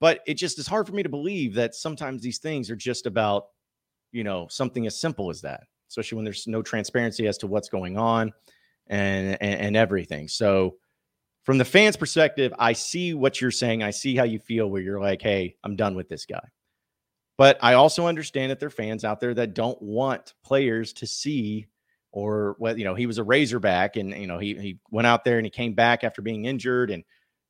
But 0.00 0.20
it 0.26 0.34
just 0.34 0.58
is 0.58 0.66
hard 0.66 0.86
for 0.86 0.92
me 0.92 1.02
to 1.02 1.08
believe 1.08 1.54
that 1.54 1.74
sometimes 1.74 2.22
these 2.22 2.38
things 2.38 2.70
are 2.70 2.76
just 2.76 3.06
about 3.06 3.44
you 4.12 4.24
know, 4.24 4.46
something 4.50 4.86
as 4.86 5.00
simple 5.00 5.30
as 5.30 5.40
that, 5.42 5.64
especially 5.88 6.16
when 6.16 6.24
there's 6.24 6.46
no 6.46 6.62
transparency 6.62 7.26
as 7.26 7.38
to 7.38 7.46
what's 7.46 7.68
going 7.68 7.98
on 7.98 8.32
and, 8.86 9.36
and, 9.40 9.60
and 9.60 9.76
everything. 9.76 10.28
So, 10.28 10.76
from 11.44 11.56
the 11.56 11.64
fans' 11.64 11.96
perspective, 11.96 12.52
I 12.58 12.74
see 12.74 13.14
what 13.14 13.40
you're 13.40 13.50
saying. 13.50 13.82
I 13.82 13.90
see 13.90 14.14
how 14.14 14.24
you 14.24 14.38
feel 14.38 14.68
where 14.68 14.82
you're 14.82 15.00
like, 15.00 15.22
hey, 15.22 15.56
I'm 15.64 15.76
done 15.76 15.94
with 15.94 16.08
this 16.08 16.26
guy. 16.26 16.46
But 17.38 17.58
I 17.62 17.74
also 17.74 18.06
understand 18.06 18.50
that 18.50 18.60
there 18.60 18.66
are 18.66 18.70
fans 18.70 19.04
out 19.04 19.20
there 19.20 19.32
that 19.34 19.54
don't 19.54 19.80
want 19.80 20.34
players 20.44 20.92
to 20.94 21.06
see 21.06 21.66
or 22.12 22.56
what 22.58 22.78
you 22.78 22.84
know, 22.84 22.94
he 22.94 23.06
was 23.06 23.18
a 23.18 23.24
razorback 23.24 23.96
and 23.96 24.10
you 24.12 24.26
know, 24.26 24.38
he 24.38 24.54
he 24.56 24.78
went 24.90 25.06
out 25.06 25.24
there 25.24 25.38
and 25.38 25.46
he 25.46 25.50
came 25.50 25.74
back 25.74 26.04
after 26.04 26.20
being 26.22 26.44
injured 26.44 26.90
and 26.90 27.04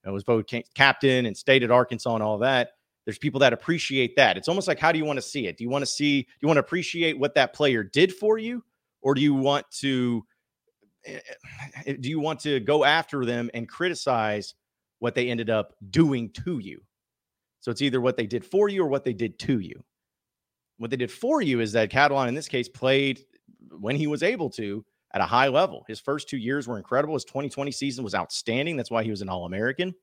was 0.05 0.25
voted 0.25 0.65
captain 0.75 1.27
and 1.27 1.37
stayed 1.37 1.63
at 1.63 1.71
Arkansas 1.71 2.15
and 2.15 2.23
all 2.23 2.39
that 2.39 2.71
there's 3.05 3.19
people 3.19 3.41
that 3.41 3.55
appreciate 3.55 4.17
that. 4.17 4.37
It's 4.37 4.49
almost 4.49 4.69
like 4.69 4.79
how 4.79 4.93
do 4.93 4.99
you 4.99 5.05
want 5.07 5.17
to 5.17 5.23
see 5.23 5.47
it? 5.47 5.57
Do 5.57 5.65
you 5.65 5.71
want 5.71 5.83
to 5.83 5.87
see 5.87 6.23
do 6.23 6.29
you 6.43 6.49
want 6.49 6.57
to 6.57 6.61
appreciate 6.63 7.19
what 7.19 7.35
that 7.35 7.55
player 7.55 7.83
did 7.83 8.15
for 8.15 8.39
you 8.39 8.63
or 9.01 9.15
do 9.15 9.23
you 9.23 9.35
want 9.35 9.65
to 9.81 10.25
eh, 11.07 11.21
eh, 11.87 11.97
do 12.01 12.11
you 12.11 12.21
want 12.21 12.41
to 12.41 12.61
go 12.61 12.85
after 12.85 13.25
them 13.25 13.51
and 13.55 13.69
criticize 13.69 14.55
what 15.01 15.15
they 15.15 15.31
ended 15.31 15.51
up 15.51 15.75
doing 15.91 16.31
to 16.31 16.59
you? 16.59 16.83
So 17.69 17.73
it's 17.73 17.83
either 17.83 18.01
what 18.01 18.17
they 18.17 18.27
did 18.27 18.47
for 18.47 18.71
you 18.71 18.83
or 18.83 18.89
what 18.89 19.05
they 19.05 19.13
did 19.13 19.39
to 19.41 19.59
you. 19.59 19.85
What 20.79 20.89
they 20.89 20.97
did 20.97 21.13
for 21.13 21.43
you 21.43 21.61
is 21.61 21.71
that 21.73 21.91
Catalon 21.91 22.27
in 22.27 22.35
this 22.35 22.49
case 22.49 22.67
played 22.67 23.21
when 23.79 23.95
he 23.95 24.07
was 24.07 24.23
able 24.23 24.49
to 24.53 24.83
at 25.13 25.21
a 25.21 25.27
high 25.27 25.49
level. 25.49 25.85
His 25.87 26.01
first 26.01 26.31
two 26.31 26.39
years 26.39 26.67
were 26.67 26.79
incredible. 26.79 27.13
His 27.13 27.27
2020 27.27 27.71
season 27.71 28.05
was 28.05 28.15
outstanding. 28.15 28.79
That's 28.79 28.91
why 28.91 29.05
he 29.05 29.11
was 29.11 29.21
an 29.21 29.29
All 29.29 29.45
American. 29.45 29.95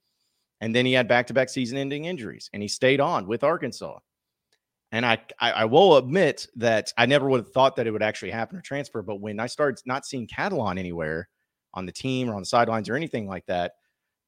And 0.62 0.76
then 0.76 0.86
he 0.86 0.94
had 0.94 1.08
back 1.08 1.26
to 1.26 1.34
back 1.34 1.50
season 1.50 1.80
ending 1.80 2.06
injuries 2.06 2.52
and 2.54 2.62
he 2.62 2.68
stayed 2.68 3.00
on 3.00 3.26
with 3.26 3.44
Arkansas. 3.44 3.98
And 4.92 5.04
I, 5.04 5.18
I, 5.40 5.52
I, 5.52 5.66
will 5.66 5.98
admit 5.98 6.46
that 6.58 6.94
I 7.00 7.08
never 7.08 7.28
would 7.28 7.40
have 7.40 7.52
thought 7.52 7.78
that 7.78 7.88
it 7.88 7.92
would 7.92 8.04
actually 8.04 8.30
happen 8.30 8.60
or 8.60 8.62
transfer. 8.62 9.02
But 9.02 9.22
when 9.22 9.40
I 9.40 9.48
started 9.48 9.82
not 9.88 10.06
seeing 10.06 10.28
Catalon 10.28 10.78
anywhere 10.78 11.30
on 11.74 11.88
the 11.88 11.92
team 11.92 12.30
or 12.30 12.36
on 12.36 12.44
the 12.44 12.46
sidelines 12.46 12.90
or 12.90 12.96
anything 12.96 13.28
like 13.28 13.48
that, 13.48 13.72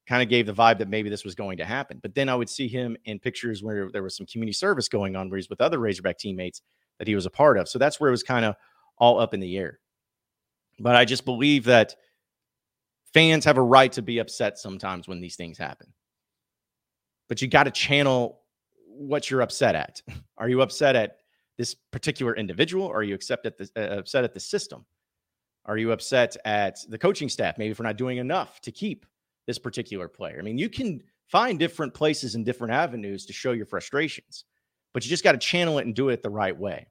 kind 0.07 0.23
of 0.23 0.29
gave 0.29 0.45
the 0.45 0.53
vibe 0.53 0.77
that 0.79 0.87
maybe 0.87 1.09
this 1.09 1.25
was 1.25 1.35
going 1.35 1.57
to 1.57 1.65
happen. 1.65 1.99
But 2.01 2.15
then 2.15 2.29
I 2.29 2.35
would 2.35 2.49
see 2.49 2.67
him 2.67 2.95
in 3.05 3.19
pictures 3.19 3.61
where 3.61 3.89
there 3.91 4.03
was 4.03 4.15
some 4.15 4.25
community 4.25 4.53
service 4.53 4.87
going 4.87 5.15
on, 5.15 5.29
where 5.29 5.37
he's 5.37 5.49
with 5.49 5.61
other 5.61 5.79
Razorback 5.79 6.17
teammates 6.17 6.61
that 6.99 7.07
he 7.07 7.15
was 7.15 7.25
a 7.25 7.29
part 7.29 7.57
of. 7.57 7.67
So 7.67 7.77
that's 7.77 7.99
where 7.99 8.07
it 8.07 8.11
was 8.11 8.23
kind 8.23 8.45
of 8.45 8.55
all 8.97 9.19
up 9.19 9.33
in 9.33 9.39
the 9.39 9.57
air. 9.57 9.79
But 10.79 10.95
I 10.95 11.05
just 11.05 11.25
believe 11.25 11.65
that 11.65 11.95
fans 13.13 13.43
have 13.45 13.57
a 13.57 13.61
right 13.61 13.91
to 13.93 14.01
be 14.01 14.19
upset 14.19 14.57
sometimes 14.57 15.07
when 15.07 15.19
these 15.19 15.35
things 15.35 15.57
happen. 15.57 15.93
But 17.27 17.41
you 17.41 17.47
got 17.47 17.63
to 17.63 17.71
channel 17.71 18.41
what 18.85 19.29
you're 19.29 19.41
upset 19.41 19.75
at. 19.75 20.01
Are 20.37 20.47
you 20.47 20.61
upset 20.61 20.95
at 20.95 21.17
this 21.57 21.75
particular 21.91 22.35
individual? 22.35 22.87
Are 22.87 23.03
you 23.03 23.15
upset 23.15 23.39
at 23.43 23.57
the, 23.57 23.69
uh, 23.75 23.99
upset 23.99 24.23
at 24.23 24.33
the 24.33 24.39
system? 24.39 24.85
Are 25.65 25.77
you 25.77 25.91
upset 25.91 26.37
at 26.45 26.79
the 26.87 26.97
coaching 26.97 27.27
staff, 27.27 27.57
maybe 27.57 27.73
for 27.73 27.83
not 27.83 27.97
doing 27.97 28.19
enough 28.19 28.61
to 28.61 28.71
keep 28.71 29.05
this 29.47 29.57
particular 29.57 30.07
player? 30.07 30.37
I 30.39 30.43
mean, 30.43 30.57
you 30.57 30.69
can 30.69 31.01
find 31.27 31.57
different 31.57 31.93
places 31.93 32.35
and 32.35 32.45
different 32.45 32.73
avenues 32.73 33.25
to 33.25 33.33
show 33.33 33.51
your 33.51 33.65
frustrations, 33.65 34.45
but 34.93 35.03
you 35.03 35.09
just 35.09 35.23
got 35.23 35.31
to 35.31 35.37
channel 35.37 35.79
it 35.79 35.85
and 35.85 35.95
do 35.95 36.09
it 36.09 36.21
the 36.21 36.29
right 36.29 36.57
way. 36.57 36.87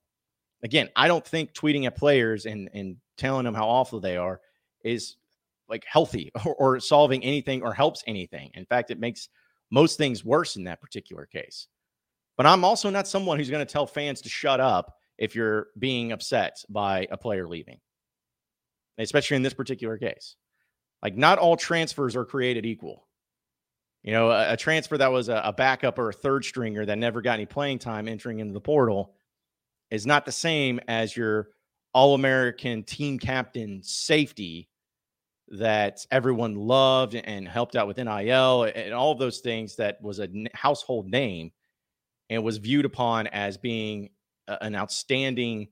Again, 0.63 0.89
I 0.97 1.07
don't 1.07 1.25
think 1.25 1.53
tweeting 1.53 1.87
at 1.87 1.97
players 1.97 2.47
and, 2.47 2.69
and 2.75 2.97
telling 3.17 3.45
them 3.45 3.55
how 3.55 3.69
awful 3.69 4.01
they 4.01 4.17
are 4.17 4.41
is 4.83 5.17
like 5.69 5.85
healthy 5.87 6.33
or, 6.45 6.55
or 6.55 6.81
solving 6.81 7.23
anything 7.23 7.63
or 7.63 7.73
helps 7.73 8.03
anything. 8.07 8.51
In 8.55 8.67
fact, 8.67 8.91
it 8.91 8.99
makes 8.99 9.29
most 9.71 9.97
things 9.99 10.25
worse 10.25 10.57
in 10.57 10.65
that 10.65 10.81
particular 10.81 11.27
case. 11.27 11.69
But 12.37 12.47
I'm 12.47 12.65
also 12.65 12.91
not 12.91 13.09
someone 13.09 13.39
who's 13.39 13.51
going 13.51 13.65
to 13.65 13.73
tell 13.73 13.87
fans 13.87 14.21
to 14.23 14.29
shut 14.29 14.61
up 14.61 14.97
if 15.19 15.35
you're 15.35 15.69
being 15.79 16.13
upset 16.13 16.63
by 16.69 17.07
a 17.11 17.17
player 17.17 17.49
leaving 17.49 17.81
especially 18.99 19.37
in 19.37 19.43
this 19.43 19.55
particular 19.55 19.99
case. 19.99 20.37
Like, 21.07 21.17
not 21.17 21.39
all 21.39 21.57
transfers 21.57 22.17
are 22.17 22.25
created 22.25 22.67
equal. 22.67 23.07
You 24.03 24.11
know, 24.11 24.33
a, 24.33 24.55
a 24.55 24.57
transfer 24.57 24.99
that 24.99 25.13
was 25.13 25.29
a, 25.29 25.41
a, 25.45 25.53
backup 25.53 26.01
or 26.01 26.09
a 26.09 26.13
third 26.13 26.45
stringer 26.45 26.85
that 26.85 26.99
never 26.99 27.23
got 27.23 27.35
any 27.35 27.47
playing 27.47 27.79
time 27.79 28.09
entering 28.09 28.41
into 28.41 28.53
the 28.53 28.61
portal 28.61 29.15
is 29.89 30.05
not 30.05 30.25
the 30.25 30.33
same 30.33 30.81
as 30.89 31.17
your 31.17 31.51
all 31.95 32.17
American 32.17 32.83
team 32.83 33.21
captain 33.21 33.85
safety 33.85 34.69
that 35.47 36.05
everyone 36.11 36.57
loved 36.57 37.15
and 37.15 37.47
helped 37.47 37.77
out 37.77 37.87
with 37.87 37.99
NIL 37.99 38.65
and 38.65 38.93
all 38.93 39.13
of 39.13 39.21
those 39.21 39.39
things 39.39 39.77
that 39.77 40.03
was 40.03 40.19
a 40.19 40.29
household 40.55 41.09
name 41.09 41.53
and 42.31 42.43
was 42.43 42.57
viewed 42.57 42.85
upon 42.85 43.29
as 43.29 43.57
being 43.57 44.11
an 44.49 44.75
outstanding 44.75 45.69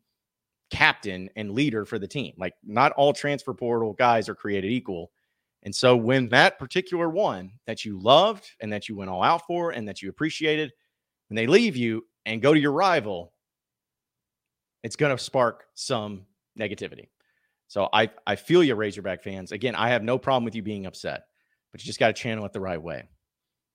captain 0.71 1.31
and 1.37 1.53
leader 1.53 1.85
for 1.85 1.99
the 1.99 2.09
team. 2.09 2.35
Like 2.37 2.55
not 2.65 2.93
all 2.93 3.13
transfer 3.13 3.55
portal 3.55 3.93
guys 3.93 4.29
are 4.29 4.35
created 4.35 4.71
equal. 4.71 5.13
And 5.65 5.75
so 5.75 5.97
when 5.97 6.29
that 6.29 6.59
particular 6.59 7.09
one 7.09 7.53
that 7.67 7.85
you 7.85 7.99
loved 7.99 8.51
and 8.61 8.73
that 8.73 8.89
you 8.89 8.97
went 8.97 9.11
all 9.11 9.23
out 9.23 9.47
for 9.47 9.71
and 9.71 9.89
that 9.89 10.03
you 10.03 10.11
appreciated, 10.11 10.73
when 11.29 11.37
they 11.37 11.47
leave 11.47 11.77
you 11.77 12.05
and 12.27 12.43
go 12.43 12.53
to 12.53 12.61
your 12.61 12.73
rival, 12.73 13.33
it's 14.83 14.97
going 14.97 15.17
to 15.17 15.23
spark 15.23 15.65
some 15.75 16.27
negativity. 16.59 17.09
So 17.67 17.89
I 17.93 18.11
I 18.27 18.37
feel 18.37 18.63
you 18.63 18.75
Razorback 18.75 19.23
fans. 19.23 19.53
Again, 19.53 19.75
I 19.75 19.89
have 19.89 20.03
no 20.03 20.19
problem 20.19 20.45
with 20.45 20.55
you 20.55 20.63
being 20.63 20.87
upset, 20.87 21.23
but 21.73 21.81
you 21.81 21.87
just 21.87 21.99
got 21.99 22.09
to 22.09 22.13
channel 22.13 22.45
it 22.45 22.53
the 22.53 22.61
right 22.61 22.81
way. 22.81 23.09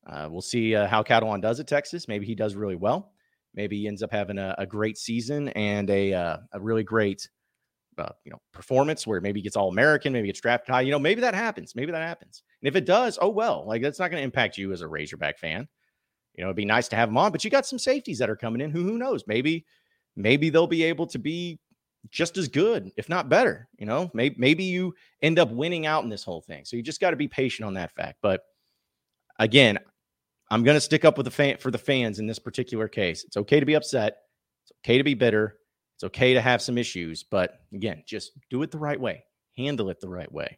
Uh, 0.07 0.27
we'll 0.29 0.41
see 0.41 0.75
uh, 0.75 0.87
how 0.87 1.03
Catalon 1.03 1.41
does 1.41 1.59
at 1.59 1.67
Texas. 1.67 2.07
Maybe 2.07 2.25
he 2.25 2.35
does 2.35 2.55
really 2.55 2.75
well. 2.75 3.11
Maybe 3.55 3.79
he 3.79 3.87
ends 3.87 4.03
up 4.03 4.11
having 4.11 4.37
a, 4.37 4.55
a 4.59 4.65
great 4.65 4.97
season 4.97 5.49
and 5.49 5.89
a 5.89 6.13
uh, 6.13 6.37
a 6.53 6.59
really 6.59 6.83
great 6.83 7.27
uh, 7.99 8.11
you 8.23 8.31
know 8.31 8.39
performance 8.53 9.05
where 9.05 9.21
maybe 9.21 9.41
gets 9.41 9.55
all 9.55 9.69
American, 9.69 10.13
maybe 10.13 10.27
gets 10.27 10.41
drafted 10.41 10.73
high. 10.73 10.81
You 10.81 10.91
know, 10.91 10.99
maybe 10.99 11.21
that 11.21 11.35
happens. 11.35 11.75
Maybe 11.75 11.91
that 11.91 12.01
happens. 12.01 12.43
And 12.61 12.67
if 12.67 12.75
it 12.75 12.85
does, 12.85 13.17
oh 13.21 13.29
well. 13.29 13.65
Like 13.67 13.81
that's 13.81 13.99
not 13.99 14.11
going 14.11 14.21
to 14.21 14.25
impact 14.25 14.57
you 14.57 14.71
as 14.71 14.81
a 14.81 14.87
Razorback 14.87 15.37
fan. 15.37 15.67
You 16.35 16.43
know, 16.43 16.49
it'd 16.49 16.55
be 16.55 16.65
nice 16.65 16.87
to 16.89 16.95
have 16.95 17.09
him 17.09 17.17
on, 17.17 17.31
but 17.31 17.43
you 17.43 17.49
got 17.49 17.65
some 17.65 17.79
safeties 17.79 18.19
that 18.19 18.29
are 18.29 18.35
coming 18.35 18.61
in. 18.61 18.71
Who 18.71 18.83
who 18.83 18.97
knows? 18.97 19.23
Maybe 19.27 19.65
maybe 20.15 20.49
they'll 20.49 20.67
be 20.67 20.83
able 20.83 21.07
to 21.07 21.19
be 21.19 21.59
just 22.11 22.37
as 22.37 22.47
good, 22.47 22.91
if 22.97 23.09
not 23.09 23.29
better. 23.29 23.67
You 23.77 23.85
know, 23.85 24.09
maybe 24.13 24.35
maybe 24.37 24.63
you 24.63 24.93
end 25.21 25.39
up 25.39 25.51
winning 25.51 25.85
out 25.85 26.03
in 26.03 26.09
this 26.09 26.23
whole 26.23 26.41
thing. 26.41 26.65
So 26.65 26.77
you 26.77 26.83
just 26.83 27.01
got 27.01 27.11
to 27.11 27.17
be 27.17 27.27
patient 27.27 27.67
on 27.67 27.73
that 27.75 27.91
fact. 27.91 28.19
But 28.21 28.41
again, 29.37 29.79
I'm 30.51 30.63
going 30.63 30.75
to 30.75 30.81
stick 30.81 31.05
up 31.05 31.17
with 31.17 31.25
the 31.25 31.31
fan 31.31 31.57
for 31.57 31.71
the 31.71 31.77
fans 31.77 32.19
in 32.19 32.27
this 32.27 32.39
particular 32.39 32.87
case. 32.87 33.23
It's 33.23 33.37
okay 33.37 33.59
to 33.59 33.65
be 33.65 33.75
upset. 33.75 34.17
It's 34.63 34.71
okay 34.83 34.97
to 34.97 35.03
be 35.03 35.13
bitter. 35.13 35.58
It's 35.99 36.05
okay 36.05 36.33
to 36.33 36.39
have 36.39 36.61
some 36.61 36.77
issues, 36.77 37.23
but 37.23 37.59
again, 37.73 38.03
just 38.07 38.31
do 38.49 38.63
it 38.63 38.71
the 38.71 38.79
right 38.79 38.97
way. 38.97 39.25
Handle 39.57 39.89
it 39.89 39.99
the 39.99 40.07
right 40.07 40.31
way. 40.31 40.57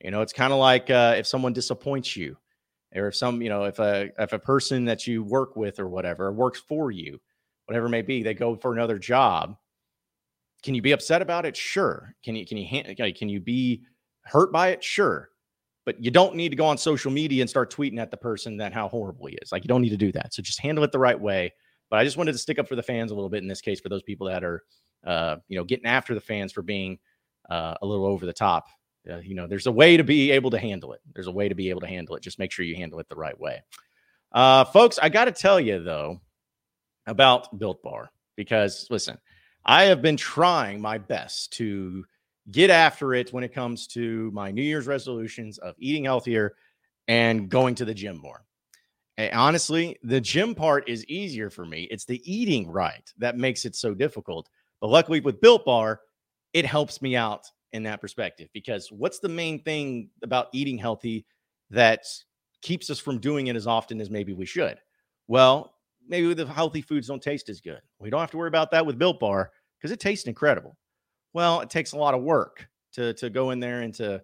You 0.00 0.10
know, 0.10 0.22
it's 0.22 0.32
kind 0.32 0.54
of 0.54 0.58
like 0.58 0.88
uh, 0.88 1.16
if 1.18 1.26
someone 1.26 1.52
disappoints 1.52 2.16
you, 2.16 2.38
or 2.94 3.08
if 3.08 3.14
some, 3.14 3.42
you 3.42 3.50
know, 3.50 3.64
if 3.64 3.78
a 3.78 4.08
if 4.18 4.32
a 4.32 4.38
person 4.38 4.86
that 4.86 5.06
you 5.06 5.22
work 5.22 5.54
with 5.54 5.78
or 5.78 5.88
whatever 5.88 6.32
works 6.32 6.62
for 6.66 6.90
you, 6.90 7.20
whatever 7.66 7.90
may 7.90 8.00
be, 8.00 8.22
they 8.22 8.32
go 8.32 8.56
for 8.56 8.72
another 8.72 8.98
job. 8.98 9.54
Can 10.62 10.74
you 10.74 10.80
be 10.80 10.92
upset 10.92 11.20
about 11.20 11.44
it? 11.44 11.54
Sure. 11.54 12.14
Can 12.24 12.34
you 12.34 12.46
can 12.46 12.56
you 12.56 13.14
can 13.14 13.28
you 13.28 13.40
be 13.40 13.82
hurt 14.22 14.50
by 14.50 14.68
it? 14.68 14.82
Sure 14.82 15.28
but 15.84 16.02
you 16.02 16.10
don't 16.10 16.34
need 16.34 16.48
to 16.48 16.56
go 16.56 16.64
on 16.64 16.78
social 16.78 17.10
media 17.10 17.42
and 17.42 17.50
start 17.50 17.70
tweeting 17.70 17.98
at 17.98 18.10
the 18.10 18.16
person 18.16 18.56
that 18.56 18.72
how 18.72 18.88
horrible 18.88 19.26
he 19.26 19.36
is. 19.42 19.52
Like 19.52 19.64
you 19.64 19.68
don't 19.68 19.82
need 19.82 19.90
to 19.90 19.96
do 19.96 20.12
that. 20.12 20.32
So 20.32 20.42
just 20.42 20.60
handle 20.60 20.84
it 20.84 20.92
the 20.92 20.98
right 20.98 21.20
way. 21.20 21.52
But 21.90 21.98
I 21.98 22.04
just 22.04 22.16
wanted 22.16 22.32
to 22.32 22.38
stick 22.38 22.58
up 22.58 22.68
for 22.68 22.76
the 22.76 22.82
fans 22.82 23.10
a 23.10 23.14
little 23.14 23.30
bit 23.30 23.42
in 23.42 23.48
this 23.48 23.60
case 23.60 23.80
for 23.80 23.88
those 23.88 24.02
people 24.02 24.26
that 24.28 24.42
are, 24.42 24.62
uh, 25.06 25.36
you 25.48 25.58
know, 25.58 25.64
getting 25.64 25.86
after 25.86 26.14
the 26.14 26.20
fans 26.20 26.52
for 26.52 26.62
being 26.62 26.98
uh, 27.50 27.74
a 27.80 27.86
little 27.86 28.06
over 28.06 28.26
the 28.26 28.32
top. 28.32 28.68
Uh, 29.08 29.18
you 29.18 29.34
know, 29.34 29.46
there's 29.46 29.66
a 29.66 29.72
way 29.72 29.96
to 29.96 30.04
be 30.04 30.30
able 30.30 30.50
to 30.50 30.58
handle 30.58 30.92
it. 30.92 31.00
There's 31.14 31.26
a 31.26 31.32
way 31.32 31.48
to 31.48 31.54
be 31.54 31.70
able 31.70 31.82
to 31.82 31.86
handle 31.86 32.16
it. 32.16 32.22
Just 32.22 32.38
make 32.38 32.52
sure 32.52 32.64
you 32.64 32.76
handle 32.76 33.00
it 33.00 33.08
the 33.08 33.16
right 33.16 33.38
way. 33.38 33.62
Uh, 34.32 34.64
folks, 34.64 34.98
I 35.00 35.10
got 35.10 35.26
to 35.26 35.32
tell 35.32 35.60
you 35.60 35.82
though 35.82 36.20
about 37.06 37.58
Built 37.58 37.82
Bar 37.82 38.10
because 38.36 38.86
listen, 38.90 39.18
I 39.64 39.84
have 39.84 40.02
been 40.02 40.16
trying 40.16 40.80
my 40.80 40.98
best 40.98 41.52
to 41.54 42.04
get 42.50 42.70
after 42.70 43.14
it 43.14 43.32
when 43.32 43.44
it 43.44 43.54
comes 43.54 43.86
to 43.88 44.30
my 44.32 44.50
New 44.50 44.62
Year's 44.62 44.86
resolutions 44.86 45.58
of 45.58 45.74
eating 45.78 46.04
healthier 46.04 46.54
and 47.08 47.48
going 47.48 47.74
to 47.76 47.84
the 47.84 47.94
gym 47.94 48.18
more. 48.18 48.44
Honestly, 49.18 49.96
the 50.02 50.20
gym 50.20 50.54
part 50.54 50.88
is 50.88 51.04
easier 51.06 51.48
for 51.48 51.64
me. 51.64 51.86
It's 51.90 52.04
the 52.04 52.20
eating 52.30 52.68
right 52.68 53.08
that 53.18 53.36
makes 53.36 53.64
it 53.64 53.76
so 53.76 53.94
difficult. 53.94 54.48
But 54.80 54.90
luckily, 54.90 55.20
with 55.20 55.40
Built 55.40 55.64
Bar, 55.64 56.00
it 56.52 56.66
helps 56.66 57.00
me 57.00 57.14
out 57.14 57.46
in 57.72 57.82
that 57.84 58.00
perspective 58.00 58.48
because 58.52 58.90
what's 58.90 59.20
the 59.20 59.28
main 59.28 59.62
thing 59.62 60.10
about 60.22 60.48
eating 60.52 60.78
healthy 60.78 61.26
that 61.70 62.04
keeps 62.62 62.90
us 62.90 62.98
from 62.98 63.18
doing 63.18 63.48
it 63.48 63.56
as 63.56 63.66
often 63.66 64.00
as 64.00 64.10
maybe 64.10 64.32
we 64.32 64.46
should? 64.46 64.78
Well, 65.28 65.74
maybe 66.06 66.34
the 66.34 66.46
healthy 66.46 66.82
foods 66.82 67.06
don't 67.06 67.22
taste 67.22 67.48
as 67.48 67.60
good. 67.60 67.80
We 68.00 68.10
don't 68.10 68.20
have 68.20 68.30
to 68.32 68.36
worry 68.36 68.48
about 68.48 68.70
that 68.72 68.84
with 68.84 68.98
Built 68.98 69.20
Bar 69.20 69.52
because 69.78 69.92
it 69.92 70.00
tastes 70.00 70.26
incredible. 70.26 70.76
Well, 71.34 71.60
it 71.60 71.70
takes 71.70 71.92
a 71.92 71.98
lot 71.98 72.14
of 72.14 72.22
work 72.22 72.68
to 72.92 73.14
to 73.14 73.30
go 73.30 73.50
in 73.50 73.60
there 73.60 73.82
and 73.82 73.94
to, 73.94 74.22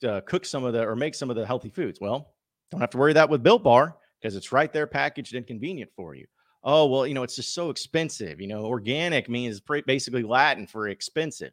to 0.00 0.22
cook 0.26 0.44
some 0.44 0.64
of 0.64 0.72
the 0.72 0.82
or 0.82 0.96
make 0.96 1.14
some 1.14 1.30
of 1.30 1.36
the 1.36 1.46
healthy 1.46 1.70
foods. 1.70 2.00
Well, 2.00 2.34
don't 2.72 2.80
have 2.80 2.90
to 2.90 2.98
worry 2.98 3.12
that 3.12 3.30
with 3.30 3.42
Built 3.42 3.62
Bar 3.62 3.96
because 4.22 4.36
it's 4.36 4.52
right 4.52 4.72
there 4.72 4.86
packaged 4.86 5.34
and 5.34 5.46
convenient 5.46 5.90
for 5.96 6.14
you. 6.14 6.26
Oh, 6.64 6.86
well, 6.86 7.06
you 7.06 7.14
know, 7.14 7.24
it's 7.24 7.36
just 7.36 7.54
so 7.54 7.70
expensive. 7.70 8.40
You 8.40 8.46
know, 8.46 8.64
organic 8.64 9.28
means 9.28 9.60
basically 9.86 10.22
Latin 10.22 10.66
for 10.66 10.88
expensive. 10.88 11.52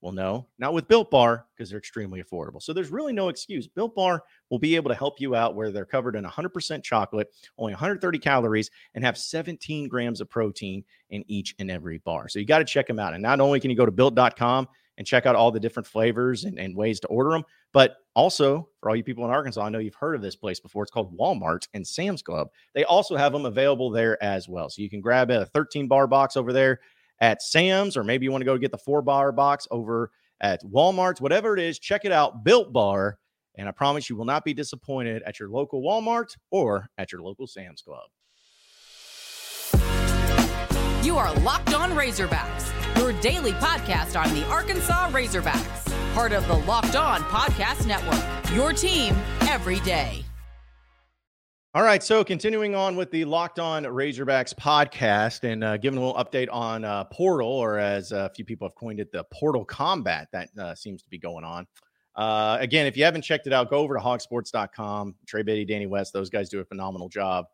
Well, 0.00 0.12
no, 0.12 0.46
not 0.58 0.72
with 0.72 0.88
Built 0.88 1.10
Bar 1.10 1.46
because 1.54 1.68
they're 1.68 1.78
extremely 1.78 2.22
affordable. 2.22 2.62
So 2.62 2.72
there's 2.72 2.90
really 2.90 3.12
no 3.12 3.28
excuse. 3.28 3.68
Built 3.68 3.94
Bar 3.94 4.24
will 4.48 4.58
be 4.58 4.74
able 4.74 4.88
to 4.88 4.94
help 4.94 5.20
you 5.20 5.34
out 5.34 5.54
where 5.54 5.70
they're 5.70 5.84
covered 5.84 6.16
in 6.16 6.24
100% 6.24 6.82
chocolate, 6.82 7.28
only 7.58 7.74
130 7.74 8.18
calories, 8.18 8.70
and 8.94 9.04
have 9.04 9.18
17 9.18 9.88
grams 9.88 10.22
of 10.22 10.30
protein 10.30 10.84
in 11.10 11.22
each 11.28 11.54
and 11.58 11.70
every 11.70 11.98
bar. 11.98 12.28
So 12.28 12.38
you 12.38 12.46
got 12.46 12.60
to 12.60 12.64
check 12.64 12.86
them 12.86 12.98
out. 12.98 13.12
And 13.12 13.22
not 13.22 13.40
only 13.40 13.60
can 13.60 13.70
you 13.70 13.76
go 13.76 13.84
to 13.84 13.92
built.com 13.92 14.68
and 15.00 15.06
check 15.06 15.24
out 15.24 15.34
all 15.34 15.50
the 15.50 15.58
different 15.58 15.86
flavors 15.86 16.44
and, 16.44 16.58
and 16.58 16.76
ways 16.76 17.00
to 17.00 17.06
order 17.06 17.30
them, 17.30 17.42
but 17.72 17.96
also 18.14 18.68
for 18.78 18.90
all 18.90 18.96
you 18.96 19.02
people 19.02 19.24
in 19.24 19.30
Arkansas, 19.30 19.62
I 19.62 19.70
know 19.70 19.78
you've 19.78 19.94
heard 19.94 20.14
of 20.14 20.20
this 20.20 20.36
place 20.36 20.60
before. 20.60 20.82
It's 20.82 20.92
called 20.92 21.16
Walmart 21.16 21.66
and 21.72 21.86
Sam's 21.86 22.20
Club. 22.20 22.48
They 22.74 22.84
also 22.84 23.16
have 23.16 23.32
them 23.32 23.46
available 23.46 23.90
there 23.90 24.22
as 24.22 24.46
well. 24.46 24.68
So 24.68 24.82
you 24.82 24.90
can 24.90 25.00
grab 25.00 25.30
a 25.30 25.46
13 25.46 25.88
bar 25.88 26.06
box 26.06 26.36
over 26.36 26.52
there 26.52 26.80
at 27.18 27.40
Sam's, 27.40 27.96
or 27.96 28.04
maybe 28.04 28.26
you 28.26 28.30
want 28.30 28.42
to 28.42 28.46
go 28.46 28.58
get 28.58 28.72
the 28.72 28.76
four 28.76 29.00
bar 29.00 29.32
box 29.32 29.66
over 29.70 30.10
at 30.42 30.62
Walmart's, 30.64 31.22
whatever 31.22 31.54
it 31.56 31.62
is, 31.62 31.78
check 31.78 32.04
it 32.04 32.12
out. 32.12 32.44
Built 32.44 32.70
Bar. 32.70 33.18
And 33.56 33.70
I 33.70 33.72
promise 33.72 34.10
you 34.10 34.16
will 34.16 34.26
not 34.26 34.44
be 34.44 34.52
disappointed 34.52 35.22
at 35.22 35.40
your 35.40 35.48
local 35.48 35.82
Walmart 35.82 36.36
or 36.50 36.90
at 36.98 37.10
your 37.10 37.22
local 37.22 37.46
Sam's 37.46 37.80
Club. 37.80 38.10
You 41.02 41.16
are 41.16 41.34
Locked 41.36 41.72
On 41.72 41.92
Razorbacks, 41.92 42.98
your 42.98 43.18
daily 43.22 43.52
podcast 43.52 44.22
on 44.22 44.34
the 44.34 44.46
Arkansas 44.48 45.08
Razorbacks, 45.08 46.12
part 46.12 46.32
of 46.32 46.46
the 46.46 46.56
Locked 46.56 46.94
On 46.94 47.22
Podcast 47.22 47.86
Network. 47.86 48.22
Your 48.54 48.74
team 48.74 49.16
every 49.48 49.80
day. 49.80 50.22
All 51.72 51.82
right, 51.82 52.02
so 52.02 52.22
continuing 52.22 52.74
on 52.74 52.96
with 52.96 53.10
the 53.12 53.24
Locked 53.24 53.58
On 53.58 53.84
Razorbacks 53.84 54.52
podcast 54.54 55.50
and 55.50 55.64
uh, 55.64 55.78
giving 55.78 55.98
a 55.98 56.04
little 56.04 56.22
update 56.22 56.48
on 56.52 56.84
uh, 56.84 57.04
Portal, 57.04 57.48
or 57.48 57.78
as 57.78 58.12
a 58.12 58.30
few 58.36 58.44
people 58.44 58.68
have 58.68 58.74
coined 58.74 59.00
it, 59.00 59.10
the 59.10 59.24
Portal 59.32 59.64
Combat 59.64 60.28
that 60.32 60.50
uh, 60.58 60.74
seems 60.74 61.02
to 61.02 61.08
be 61.08 61.16
going 61.18 61.46
on. 61.46 61.66
Uh, 62.14 62.58
again, 62.60 62.86
if 62.86 62.94
you 62.94 63.04
haven't 63.04 63.22
checked 63.22 63.46
it 63.46 63.54
out, 63.54 63.70
go 63.70 63.78
over 63.78 63.94
to 63.94 64.00
hawgsports.com. 64.00 65.14
Trey 65.26 65.44
Biddy, 65.44 65.64
Danny 65.64 65.86
West, 65.86 66.12
those 66.12 66.28
guys 66.28 66.50
do 66.50 66.60
a 66.60 66.64
phenomenal 66.66 67.08
job 67.08 67.46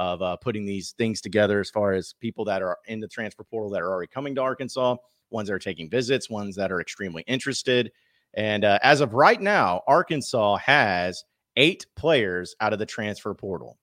of 0.00 0.22
uh, 0.22 0.34
putting 0.36 0.64
these 0.64 0.92
things 0.92 1.20
together 1.20 1.60
as 1.60 1.68
far 1.68 1.92
as 1.92 2.14
people 2.20 2.42
that 2.42 2.62
are 2.62 2.78
in 2.86 3.00
the 3.00 3.06
transfer 3.06 3.44
portal 3.44 3.68
that 3.68 3.82
are 3.82 3.90
already 3.90 4.08
coming 4.08 4.34
to 4.34 4.40
Arkansas, 4.40 4.96
ones 5.28 5.46
that 5.46 5.54
are 5.54 5.58
taking 5.58 5.90
visits, 5.90 6.30
ones 6.30 6.56
that 6.56 6.72
are 6.72 6.80
extremely 6.80 7.22
interested. 7.26 7.92
And 8.32 8.64
uh, 8.64 8.78
as 8.82 9.02
of 9.02 9.12
right 9.12 9.38
now, 9.38 9.82
Arkansas 9.86 10.56
has 10.56 11.22
eight 11.56 11.84
players 11.96 12.56
out 12.62 12.72
of 12.72 12.78
the 12.78 12.86
transfer 12.86 13.34
portal. 13.34 13.76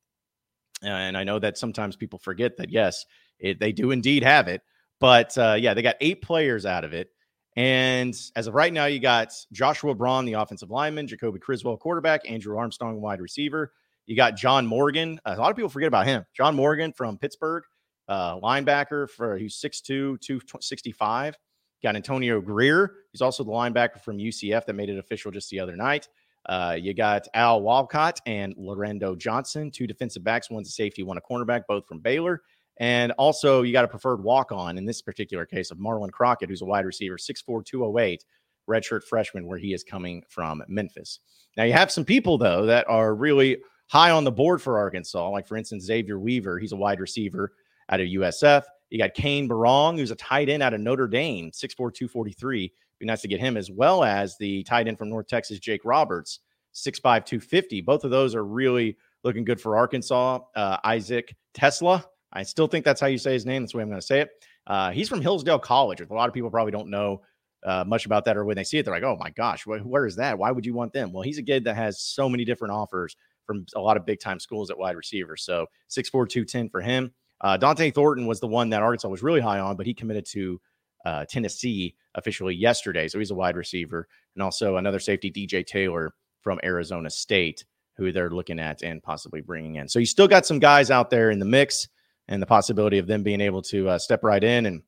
And 0.82 1.16
I 1.16 1.24
know 1.24 1.38
that 1.38 1.56
sometimes 1.56 1.96
people 1.96 2.18
forget 2.18 2.58
that, 2.58 2.72
yes, 2.72 3.06
it, 3.38 3.60
they 3.60 3.72
do 3.72 3.92
indeed 3.92 4.24
have 4.24 4.48
it. 4.48 4.64
But 5.00 5.38
uh, 5.38 5.58
yeah, 5.60 5.76
they 5.76 5.84
got 5.84 5.98
eight 6.02 6.24
players 6.24 6.66
out 6.66 6.84
of 6.84 6.94
it. 6.94 7.10
And 7.56 8.20
as 8.36 8.48
of 8.48 8.56
right 8.56 8.74
now, 8.74 8.86
you 8.86 9.00
got 9.00 9.34
Joshua 9.52 9.94
Braun, 9.94 10.26
the 10.26 10.34
offensive 10.34 10.72
lineman, 10.72 11.08
Jacoby 11.08 11.38
Criswell, 11.38 11.78
quarterback, 11.78 12.28
Andrew 12.28 12.58
Armstrong, 12.58 13.02
wide 13.02 13.22
receiver. 13.22 13.72
You 14.08 14.16
got 14.16 14.38
John 14.38 14.66
Morgan. 14.66 15.20
A 15.26 15.36
lot 15.36 15.52
of 15.52 15.58
people 15.58 15.70
forget 15.70 15.88
about 15.88 16.08
him. 16.08 16.26
John 16.36 16.56
Morgan 16.56 16.94
from 16.94 17.18
Pittsburgh, 17.18 17.64
uh, 18.08 18.40
linebacker 18.40 19.10
for 19.10 19.38
who's 19.38 19.60
6'2, 19.62 20.20
265. 20.22 21.36
Got 21.84 21.96
Antonio 21.96 22.42
Grier. 22.42 22.96
He's 23.12 23.22
also 23.22 23.44
the 23.44 23.52
linebacker 23.52 24.02
from 24.02 24.18
UCF 24.18 24.66
that 24.66 24.74
made 24.74 24.90
it 24.90 24.98
official 24.98 25.30
just 25.30 25.50
the 25.50 25.60
other 25.60 25.76
night. 25.76 26.08
Uh, 26.48 26.78
you 26.80 26.94
got 26.94 27.28
Al 27.34 27.62
Walcott 27.62 28.22
and 28.26 28.56
Lorando 28.56 29.18
Johnson, 29.18 29.70
two 29.70 29.86
defensive 29.86 30.24
backs. 30.24 30.50
One's 30.50 30.70
a 30.70 30.72
safety, 30.72 31.04
one 31.04 31.18
a 31.18 31.22
cornerback, 31.22 31.64
both 31.68 31.86
from 31.86 32.00
Baylor. 32.00 32.42
And 32.80 33.12
also, 33.14 33.64
you 33.64 33.74
got 33.74 33.86
a 33.86 33.90
preferred 33.90 34.24
walk 34.24 34.54
on 34.54 34.78
in 34.78 34.86
this 34.86 35.02
particular 35.02 35.46
case 35.46 35.72
of 35.72 35.80
Marlon 35.80 36.12
Crockett, 36.12 36.50
who's 36.50 36.62
a 36.62 36.66
wide 36.66 36.86
receiver, 36.86 37.18
6'4, 37.18 37.66
208, 37.66 38.24
redshirt 38.70 39.04
freshman, 39.04 39.48
where 39.48 39.58
he 39.58 39.74
is 39.74 39.84
coming 39.84 40.24
from 40.30 40.64
Memphis. 40.70 41.20
Now, 41.58 41.64
you 41.64 41.74
have 41.74 41.92
some 41.92 42.06
people, 42.06 42.38
though, 42.38 42.66
that 42.68 42.88
are 42.88 43.14
really 43.14 43.58
high 43.88 44.12
on 44.12 44.24
the 44.24 44.32
board 44.32 44.62
for 44.62 44.78
Arkansas, 44.78 45.30
like, 45.30 45.48
for 45.48 45.58
instance, 45.58 45.86
Xavier 45.86 46.20
Weaver. 46.20 46.60
He's 46.60 46.72
a 46.72 46.78
wide 46.78 47.00
receiver 47.00 47.54
out 47.90 48.00
of 48.00 48.08
USF. 48.08 48.64
You 48.90 48.98
got 48.98 49.14
Cane 49.14 49.50
Berrong, 49.50 49.98
who's 49.98 50.12
a 50.12 50.16
tight 50.16 50.50
end 50.50 50.64
out 50.64 50.74
of 50.74 50.82
Notre 50.82 51.08
Dame, 51.08 51.52
6'4, 51.52 51.76
243. 51.76 52.72
Be 53.00 53.06
nice 53.06 53.22
to 53.22 53.28
get 53.28 53.40
him, 53.40 53.58
as 53.58 53.70
well 53.70 54.04
as 54.04 54.38
the 54.38 54.64
tight 54.64 54.88
end 54.88 54.98
from 54.98 55.10
North 55.10 55.28
Texas, 55.28 55.60
Jake 55.60 55.82
Roberts, 55.84 56.40
6'5, 56.74 57.26
250. 57.26 57.82
Both 57.82 58.04
of 58.04 58.12
those 58.12 58.34
are 58.34 58.46
really 58.46 58.98
looking 59.24 59.44
good 59.44 59.62
for 59.62 59.78
Arkansas. 59.78 60.40
Uh, 60.56 60.78
Isaac 60.84 61.36
TeSlaa, 61.54 62.04
I 62.34 62.44
still 62.44 62.68
think 62.68 62.86
that's 62.86 63.02
how 63.02 63.08
you 63.08 63.18
say 63.18 63.34
his 63.34 63.46
name. 63.46 63.62
That's 63.62 63.74
the 63.74 63.78
way 63.78 63.84
I'm 63.84 63.90
going 63.90 64.02
to 64.02 64.06
say 64.06 64.22
it. 64.22 64.30
Uh, 64.66 64.92
he's 64.92 65.10
from 65.10 65.22
Hillsdale 65.22 65.60
College. 65.60 66.02
A 66.02 66.14
lot 66.14 66.28
of 66.28 66.34
people 66.34 66.50
probably 66.50 66.72
don't 66.72 66.90
know 66.90 67.22
uh, 67.66 67.84
much 67.86 68.06
about 68.06 68.26
that, 68.26 68.38
or 68.38 68.46
when 68.46 68.56
they 68.56 68.64
see 68.64 68.78
it, 68.78 68.84
they're 68.86 68.94
like, 68.94 69.04
"Oh 69.04 69.18
my 69.20 69.30
gosh, 69.32 69.64
wh- 69.64 69.86
where 69.86 70.06
is 70.06 70.16
that? 70.18 70.38
Why 70.38 70.52
would 70.52 70.66
you 70.66 70.74
want 70.74 70.94
them?" 70.94 71.12
Well, 71.12 71.24
he's 71.24 71.38
a 71.38 71.44
kid 71.44 71.64
that 71.64 71.76
has 71.76 72.00
so 72.00 72.30
many 72.30 72.46
different 72.46 72.74
offers 72.74 73.16
from 73.48 73.66
a 73.76 73.80
lot 73.80 73.98
of 73.98 74.06
big 74.06 74.20
time 74.20 74.40
schools 74.40 74.70
at 74.70 74.78
wide 74.78 74.96
receiver. 74.96 75.36
So 75.36 75.66
six 75.88 76.10
four 76.10 76.28
two 76.28 76.46
ten 76.46 76.70
for 76.70 76.82
him. 76.82 77.12
Uh, 77.42 77.58
Dont'e 77.58 77.94
Thornton 77.94 78.28
was 78.28 78.40
the 78.40 78.48
one 78.48 78.70
that 78.70 78.82
Arkansas 78.82 79.08
was 79.08 79.24
really 79.24 79.40
high 79.40 79.60
on, 79.60 79.76
but 79.76 79.86
he 79.86 79.94
committed 79.94 80.26
to 80.28 80.62
uh, 81.06 81.26
Tennessee 81.26 81.96
officially 82.16 82.54
yesterday. 82.54 83.08
So 83.08 83.20
he's 83.20 83.32
a 83.32 83.36
wide 83.36 83.56
receiver, 83.56 84.08
and 84.36 84.44
also 84.44 84.78
another 84.78 85.00
safety, 85.00 85.32
DJ 85.32 85.66
Taylor 85.66 86.14
from 86.42 86.60
Arizona 86.64 87.10
State, 87.10 87.66
who 87.96 88.12
they're 88.12 88.30
looking 88.30 88.60
at 88.60 88.82
and 88.82 89.02
possibly 89.02 89.42
bringing 89.42 89.76
in. 89.76 89.88
So 89.88 90.00
you 90.00 90.06
still 90.06 90.28
got 90.28 90.46
some 90.46 90.60
guys 90.60 90.92
out 90.92 91.10
there 91.10 91.32
in 91.32 91.40
the 91.40 91.46
mix 91.46 91.88
and 92.28 92.42
the 92.42 92.46
possibility 92.46 92.98
of 92.98 93.08
them 93.08 93.24
being 93.24 93.42
able 93.42 93.62
to 93.64 93.90
uh, 93.90 93.98
step 93.98 94.24
right 94.24 94.44
in 94.44 94.66
and 94.66 94.82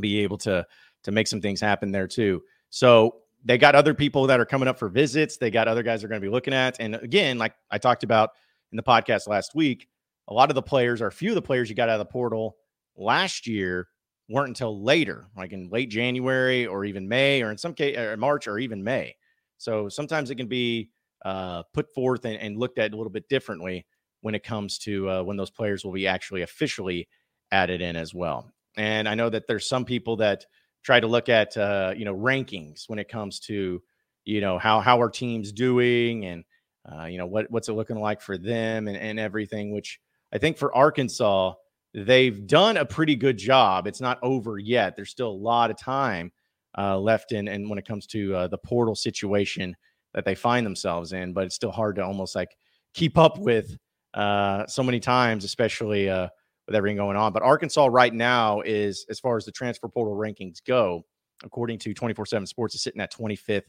be 0.00 0.20
able 0.20 0.38
to 0.38 0.66
to 1.04 1.10
make 1.10 1.26
some 1.26 1.40
things 1.40 1.60
happen 1.60 1.90
there 1.90 2.06
too. 2.06 2.42
So 2.70 3.16
they 3.44 3.58
got 3.58 3.74
other 3.74 3.94
people 3.94 4.26
that 4.26 4.40
are 4.40 4.44
coming 4.44 4.68
up 4.68 4.78
for 4.78 4.88
visits. 4.88 5.36
They 5.36 5.50
got 5.50 5.68
other 5.68 5.82
guys 5.82 6.00
they're 6.00 6.08
going 6.08 6.20
to 6.20 6.26
be 6.26 6.32
looking 6.32 6.54
at. 6.54 6.76
And 6.80 6.94
again, 6.96 7.38
like 7.38 7.54
I 7.70 7.78
talked 7.78 8.04
about 8.04 8.30
in 8.70 8.76
the 8.76 8.82
podcast 8.82 9.26
last 9.26 9.54
week, 9.54 9.88
a 10.28 10.34
lot 10.34 10.50
of 10.50 10.54
the 10.54 10.62
players 10.62 11.02
or 11.02 11.08
a 11.08 11.12
few 11.12 11.30
of 11.30 11.34
the 11.34 11.42
players 11.42 11.68
you 11.68 11.74
got 11.74 11.88
out 11.88 12.00
of 12.00 12.06
the 12.06 12.12
portal 12.12 12.56
last 12.96 13.46
year 13.46 13.88
weren't 14.28 14.48
until 14.48 14.82
later, 14.82 15.26
like 15.36 15.52
in 15.52 15.68
late 15.70 15.90
January 15.90 16.66
or 16.66 16.84
even 16.84 17.08
May, 17.08 17.42
or 17.42 17.50
in 17.50 17.58
some 17.58 17.74
case, 17.74 17.96
or 17.96 18.16
March 18.16 18.46
or 18.46 18.58
even 18.58 18.82
May. 18.82 19.16
So 19.58 19.88
sometimes 19.88 20.30
it 20.30 20.36
can 20.36 20.46
be 20.46 20.90
uh, 21.24 21.62
put 21.74 21.92
forth 21.92 22.24
and, 22.24 22.36
and 22.36 22.58
looked 22.58 22.78
at 22.78 22.92
a 22.92 22.96
little 22.96 23.10
bit 23.10 23.28
differently 23.28 23.86
when 24.20 24.34
it 24.34 24.44
comes 24.44 24.78
to 24.78 25.08
uh, 25.10 25.22
when 25.22 25.36
those 25.36 25.50
players 25.50 25.84
will 25.84 25.92
be 25.92 26.06
actually 26.06 26.42
officially 26.42 27.08
added 27.50 27.80
in 27.80 27.96
as 27.96 28.14
well. 28.14 28.50
And 28.76 29.08
I 29.08 29.14
know 29.14 29.28
that 29.28 29.46
there's 29.46 29.68
some 29.68 29.84
people 29.84 30.16
that 30.16 30.46
try 30.82 31.00
to 31.00 31.06
look 31.06 31.28
at 31.28 31.56
uh, 31.56 31.94
you 31.96 32.04
know 32.04 32.14
rankings 32.14 32.88
when 32.88 32.98
it 32.98 33.08
comes 33.08 33.40
to 33.40 33.82
you 34.24 34.40
know 34.40 34.58
how 34.58 34.80
how 34.80 34.98
our 34.98 35.10
teams 35.10 35.52
doing 35.52 36.24
and 36.24 36.44
uh, 36.90 37.04
you 37.04 37.18
know 37.18 37.26
what 37.26 37.50
what's 37.50 37.68
it 37.68 37.74
looking 37.74 38.00
like 38.00 38.20
for 38.20 38.36
them 38.36 38.88
and, 38.88 38.96
and 38.96 39.18
everything. 39.18 39.72
Which 39.72 40.00
I 40.32 40.38
think 40.38 40.56
for 40.58 40.74
Arkansas 40.74 41.54
they've 41.94 42.46
done 42.46 42.76
a 42.78 42.86
pretty 42.86 43.14
good 43.14 43.36
job. 43.36 43.86
It's 43.86 44.00
not 44.00 44.18
over 44.22 44.58
yet. 44.58 44.96
There's 44.96 45.10
still 45.10 45.28
a 45.28 45.30
lot 45.30 45.70
of 45.70 45.76
time 45.76 46.32
uh, 46.76 46.98
left 46.98 47.32
in 47.32 47.48
and 47.48 47.68
when 47.68 47.78
it 47.78 47.86
comes 47.86 48.06
to 48.08 48.34
uh, 48.34 48.48
the 48.48 48.58
portal 48.58 48.94
situation 48.94 49.76
that 50.14 50.24
they 50.24 50.34
find 50.34 50.64
themselves 50.64 51.12
in, 51.12 51.32
but 51.32 51.44
it's 51.44 51.54
still 51.54 51.70
hard 51.70 51.96
to 51.96 52.04
almost 52.04 52.34
like 52.34 52.56
keep 52.94 53.18
up 53.18 53.38
with 53.38 53.76
uh, 54.14 54.66
so 54.66 54.82
many 54.82 55.00
times, 55.00 55.44
especially 55.44 56.08
uh, 56.08 56.28
with 56.66 56.76
everything 56.76 56.96
going 56.96 57.16
on. 57.16 57.32
But 57.32 57.42
Arkansas 57.42 57.88
right 57.90 58.12
now 58.12 58.60
is, 58.60 59.06
as 59.10 59.20
far 59.20 59.36
as 59.36 59.44
the 59.44 59.52
transfer 59.52 59.88
portal 59.88 60.14
rankings 60.14 60.58
go, 60.64 61.04
according 61.44 61.78
to 61.80 61.94
24 61.94 62.26
7 62.26 62.46
Sports, 62.46 62.74
is 62.74 62.82
sitting 62.82 63.00
at 63.00 63.12
25th 63.12 63.64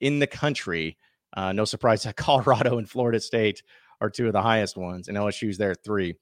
in 0.00 0.18
the 0.18 0.26
country. 0.26 0.96
Uh, 1.36 1.52
no 1.52 1.64
surprise 1.64 2.02
that 2.04 2.16
Colorado 2.16 2.78
and 2.78 2.88
Florida 2.88 3.20
State 3.20 3.62
are 4.00 4.10
two 4.10 4.26
of 4.26 4.32
the 4.32 4.42
highest 4.42 4.76
ones, 4.76 5.08
and 5.08 5.16
LSU's 5.16 5.58
there 5.58 5.72
at 5.72 5.84
three. 5.84 6.14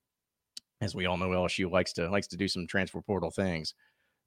As 0.80 0.94
we 0.94 1.06
all 1.06 1.16
know, 1.16 1.28
LSU 1.28 1.70
likes 1.70 1.92
to 1.94 2.08
likes 2.10 2.26
to 2.28 2.36
do 2.36 2.48
some 2.48 2.66
transfer 2.66 3.00
portal 3.00 3.30
things. 3.30 3.74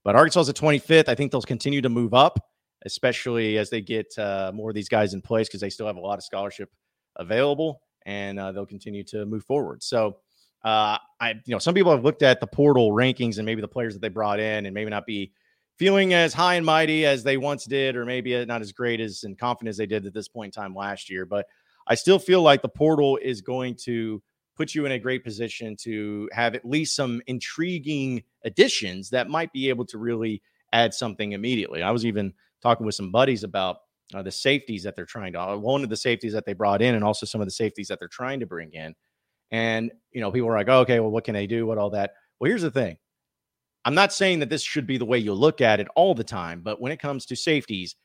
But 0.03 0.15
Arkansas's 0.15 0.49
at 0.49 0.55
25th. 0.55 1.09
I 1.09 1.15
think 1.15 1.31
they'll 1.31 1.41
continue 1.41 1.81
to 1.81 1.89
move 1.89 2.13
up, 2.13 2.39
especially 2.85 3.57
as 3.57 3.69
they 3.69 3.81
get 3.81 4.17
uh, 4.17 4.51
more 4.53 4.69
of 4.69 4.75
these 4.75 4.89
guys 4.89 5.13
in 5.13 5.21
place 5.21 5.47
because 5.47 5.62
they 5.62 5.69
still 5.69 5.88
have 5.88 5.97
a 5.97 6.01
lot 6.01 6.17
of 6.17 6.23
scholarship 6.23 6.69
available 7.17 7.81
and 8.05 8.39
uh, 8.39 8.51
they'll 8.51 8.65
continue 8.65 9.03
to 9.03 9.25
move 9.25 9.43
forward. 9.43 9.83
So, 9.83 10.17
uh, 10.63 10.98
I, 11.19 11.32
you 11.45 11.54
know, 11.54 11.60
some 11.60 11.74
people 11.74 11.91
have 11.91 12.04
looked 12.04 12.22
at 12.22 12.39
the 12.39 12.48
portal 12.48 12.91
rankings 12.91 13.38
and 13.38 13.45
maybe 13.45 13.62
the 13.62 13.67
players 13.67 13.93
that 13.93 14.02
they 14.02 14.10
brought 14.10 14.39
in 14.39 14.65
and 14.65 14.74
maybe 14.74 14.89
not 14.89 15.06
be 15.06 15.32
feeling 15.78 16.13
as 16.13 16.34
high 16.34 16.56
and 16.56 16.65
mighty 16.65 17.06
as 17.06 17.24
they 17.24 17.38
once 17.38 17.65
did, 17.65 17.95
or 17.95 18.06
maybe 18.06 18.45
not 18.45 18.62
as 18.62 18.74
great 18.74 19.00
as 19.00 19.24
and 19.24 19.38
confident 19.38 19.69
as 19.69 19.78
they 19.78 19.86
did 19.86 20.06
at 20.06 20.13
this 20.13 20.28
point 20.28 20.56
in 20.56 20.62
time 20.62 20.76
last 20.76 21.10
year. 21.10 21.26
But 21.26 21.45
I 21.88 21.95
still 21.95 22.19
feel 22.19 22.41
like 22.41 22.62
the 22.62 22.69
portal 22.69 23.17
is 23.22 23.41
going 23.41 23.76
to 23.84 24.22
put 24.58 24.76
you 24.76 24.86
in 24.86 24.91
a 24.91 25.00
great 25.00 25.24
position 25.24 25.78
to 25.78 26.30
have 26.34 26.54
at 26.54 26.65
least 26.65 26.93
some 26.93 27.22
intriguing 27.28 28.22
additions 28.43 29.10
that 29.12 29.30
might 29.30 29.54
be 29.54 29.69
able 29.69 29.86
to 29.86 29.98
really 29.98 30.41
add 30.74 30.93
something 30.93 31.32
immediately. 31.32 31.82
I 31.82 31.91
was 31.91 32.06
even 32.06 32.34
talking 32.62 32.86
with 32.86 32.95
some 32.95 33.10
buddies 33.10 33.45
about 33.45 33.78
uh, 34.13 34.22
the 34.22 34.32
safeties 34.32 34.84
that 34.84 34.98
they're 34.98 35.06
trying 35.06 35.32
to 35.34 35.41
uh, 35.41 35.56
one 35.56 35.84
of 35.84 35.89
the 35.89 35.95
safeties 35.95 36.34
that 36.34 36.45
they 36.45 36.54
brought 36.54 36.82
in 36.82 36.95
and 36.95 37.04
also 37.04 37.26
some 37.26 37.39
of 37.39 37.48
the 37.48 37.52
safeties 37.52 37.88
that 37.88 38.00
they're 38.00 38.10
trying 38.10 38.41
to 38.41 38.45
bring 38.45 38.74
in 38.74 38.93
and 39.51 39.91
you 40.12 40.21
know 40.21 40.31
people 40.31 40.49
are 40.49 40.57
like 40.57 40.69
oh, 40.69 40.79
okay 40.79 40.99
well 40.99 41.12
what 41.12 41.23
can 41.23 41.33
they 41.33 41.47
do? 41.47 41.65
What 41.65 41.77
all 41.77 41.89
that? 41.91 42.13
Well 42.39 42.49
here's 42.49 42.62
the 42.62 42.71
thing. 42.71 42.97
I'm 43.85 43.95
not 43.95 44.13
saying 44.13 44.39
that 44.39 44.49
this 44.49 44.62
should 44.62 44.85
be 44.85 44.97
the 44.97 45.05
way 45.05 45.17
you 45.17 45.33
look 45.33 45.62
at 45.62 45.79
it 45.79 45.88
all 45.95 46.13
the 46.13 46.23
time 46.23 46.62
but 46.62 46.81
when 46.81 46.91
it 46.91 46.99
comes 46.99 47.25
to 47.27 47.35
safeties 47.35 47.95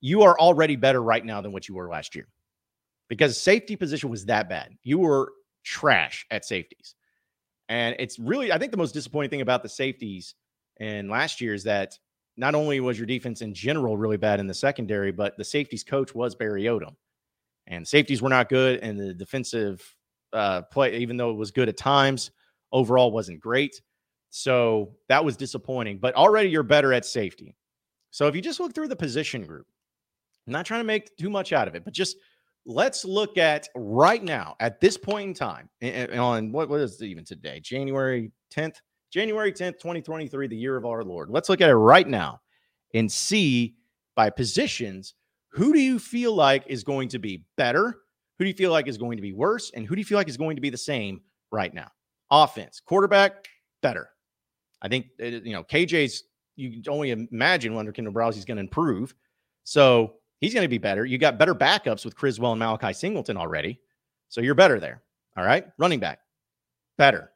you 0.00 0.22
are 0.22 0.38
already 0.38 0.76
better 0.76 1.02
right 1.02 1.24
now 1.24 1.40
than 1.40 1.52
what 1.52 1.68
you 1.68 1.74
were 1.74 1.88
last 1.88 2.14
year 2.14 2.28
because 3.08 3.40
safety 3.40 3.76
position 3.76 4.10
was 4.10 4.24
that 4.26 4.48
bad. 4.48 4.74
You 4.82 4.98
were 4.98 5.32
trash 5.64 6.26
at 6.30 6.44
safeties. 6.44 6.94
And 7.68 7.96
it's 7.98 8.18
really 8.18 8.52
i 8.52 8.58
think 8.58 8.70
the 8.70 8.76
most 8.76 8.92
disappointing 8.92 9.30
thing 9.30 9.40
about 9.40 9.62
the 9.62 9.68
safeties 9.68 10.34
and 10.80 11.08
last 11.08 11.40
year 11.40 11.54
is 11.54 11.64
that 11.64 11.96
not 12.36 12.54
only 12.54 12.80
was 12.80 12.98
your 12.98 13.06
defense 13.06 13.42
in 13.42 13.54
general 13.54 13.96
really 13.96 14.16
bad 14.16 14.40
in 14.40 14.46
the 14.46 14.54
secondary, 14.54 15.12
but 15.12 15.36
the 15.36 15.44
safeties 15.44 15.84
coach 15.84 16.14
was 16.14 16.34
Barry 16.34 16.64
Odom. 16.64 16.96
And 17.66 17.86
safeties 17.86 18.22
were 18.22 18.28
not 18.28 18.48
good, 18.48 18.80
and 18.80 18.98
the 18.98 19.14
defensive 19.14 19.94
uh, 20.32 20.62
play, 20.62 20.96
even 20.98 21.16
though 21.16 21.30
it 21.30 21.36
was 21.36 21.50
good 21.50 21.68
at 21.68 21.76
times, 21.76 22.30
overall 22.72 23.10
wasn't 23.10 23.40
great. 23.40 23.80
So 24.30 24.94
that 25.08 25.24
was 25.24 25.36
disappointing. 25.36 25.98
But 25.98 26.14
already 26.14 26.48
you're 26.48 26.62
better 26.62 26.92
at 26.92 27.04
safety. 27.04 27.56
So 28.10 28.26
if 28.26 28.34
you 28.34 28.42
just 28.42 28.60
look 28.60 28.74
through 28.74 28.88
the 28.88 28.96
position 28.96 29.44
group, 29.44 29.66
I'm 30.46 30.52
not 30.52 30.66
trying 30.66 30.80
to 30.80 30.86
make 30.86 31.16
too 31.16 31.30
much 31.30 31.52
out 31.52 31.68
of 31.68 31.74
it, 31.74 31.84
but 31.84 31.94
just 31.94 32.16
let's 32.66 33.04
look 33.04 33.38
at 33.38 33.68
right 33.74 34.22
now 34.22 34.56
at 34.60 34.80
this 34.80 34.96
point 34.96 35.28
in 35.28 35.34
time 35.34 35.68
on 36.18 36.52
what, 36.52 36.68
what 36.68 36.80
is 36.80 37.02
even 37.02 37.24
today, 37.24 37.60
January 37.60 38.30
10th. 38.54 38.76
January 39.12 39.52
10th, 39.52 39.78
2023, 39.78 40.46
the 40.46 40.56
year 40.56 40.74
of 40.74 40.86
our 40.86 41.04
Lord. 41.04 41.28
Let's 41.28 41.50
look 41.50 41.60
at 41.60 41.68
it 41.68 41.74
right 41.74 42.08
now 42.08 42.40
and 42.94 43.12
see 43.12 43.74
by 44.16 44.30
positions 44.30 45.14
who 45.50 45.74
do 45.74 45.80
you 45.80 45.98
feel 45.98 46.34
like 46.34 46.64
is 46.66 46.82
going 46.82 47.08
to 47.10 47.18
be 47.18 47.44
better? 47.58 47.98
Who 48.42 48.44
do 48.44 48.48
you 48.48 48.56
feel 48.56 48.72
like 48.72 48.88
is 48.88 48.98
going 48.98 49.16
to 49.16 49.22
be 49.22 49.32
worse? 49.32 49.70
And 49.74 49.86
who 49.86 49.94
do 49.94 50.00
you 50.00 50.04
feel 50.04 50.18
like 50.18 50.28
is 50.28 50.36
going 50.36 50.56
to 50.56 50.62
be 50.62 50.70
the 50.70 50.76
same 50.76 51.20
right 51.50 51.72
now? 51.72 51.90
Offense, 52.30 52.80
quarterback, 52.80 53.46
better. 53.82 54.08
I 54.80 54.88
think, 54.88 55.06
uh, 55.22 55.26
you 55.26 55.52
know, 55.52 55.62
KJ's, 55.62 56.24
you 56.56 56.82
only 56.88 57.10
imagine 57.10 57.76
under 57.76 57.92
Briles 57.92 58.34
he's 58.34 58.44
going 58.44 58.56
to 58.56 58.62
improve. 58.62 59.14
So 59.64 60.14
He's 60.42 60.52
going 60.52 60.64
to 60.64 60.68
be 60.68 60.78
better. 60.78 61.06
You 61.06 61.18
got 61.18 61.38
better 61.38 61.54
backups 61.54 62.04
with 62.04 62.16
Criswell 62.16 62.50
and 62.50 62.58
Malachi 62.58 62.92
Singleton 62.92 63.36
already. 63.36 63.78
So 64.28 64.40
you're 64.40 64.56
better 64.56 64.80
there. 64.80 65.00
All 65.36 65.44
right. 65.44 65.64
Running 65.78 66.00
back, 66.00 66.18
better. 66.98 67.30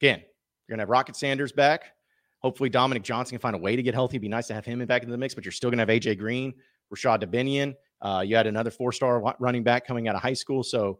Again, 0.00 0.20
you're 0.20 0.74
going 0.74 0.78
to 0.78 0.82
have 0.82 0.88
Rocket 0.88 1.14
Sanders 1.14 1.52
back. 1.52 1.92
Hopefully, 2.38 2.70
Dominic 2.70 3.02
Johnson 3.02 3.36
can 3.36 3.42
find 3.42 3.54
a 3.54 3.58
way 3.58 3.76
to 3.76 3.82
get 3.82 3.92
healthy. 3.92 4.16
It'd 4.16 4.22
be 4.22 4.28
nice 4.28 4.46
to 4.46 4.54
have 4.54 4.64
him 4.64 4.82
back 4.86 5.02
into 5.02 5.12
the 5.12 5.18
mix, 5.18 5.34
but 5.34 5.44
you're 5.44 5.52
still 5.52 5.68
going 5.68 5.76
to 5.76 5.82
have 5.82 5.90
AJ 5.90 6.18
Green, 6.18 6.54
Rashad 6.92 7.22
Dubinion. 7.22 7.74
Uh, 8.02 8.22
you 8.26 8.36
had 8.36 8.46
another 8.46 8.70
four 8.70 8.92
star 8.92 9.22
running 9.38 9.62
back 9.62 9.86
coming 9.86 10.08
out 10.08 10.14
of 10.14 10.20
high 10.20 10.32
school. 10.34 10.62
So 10.62 10.98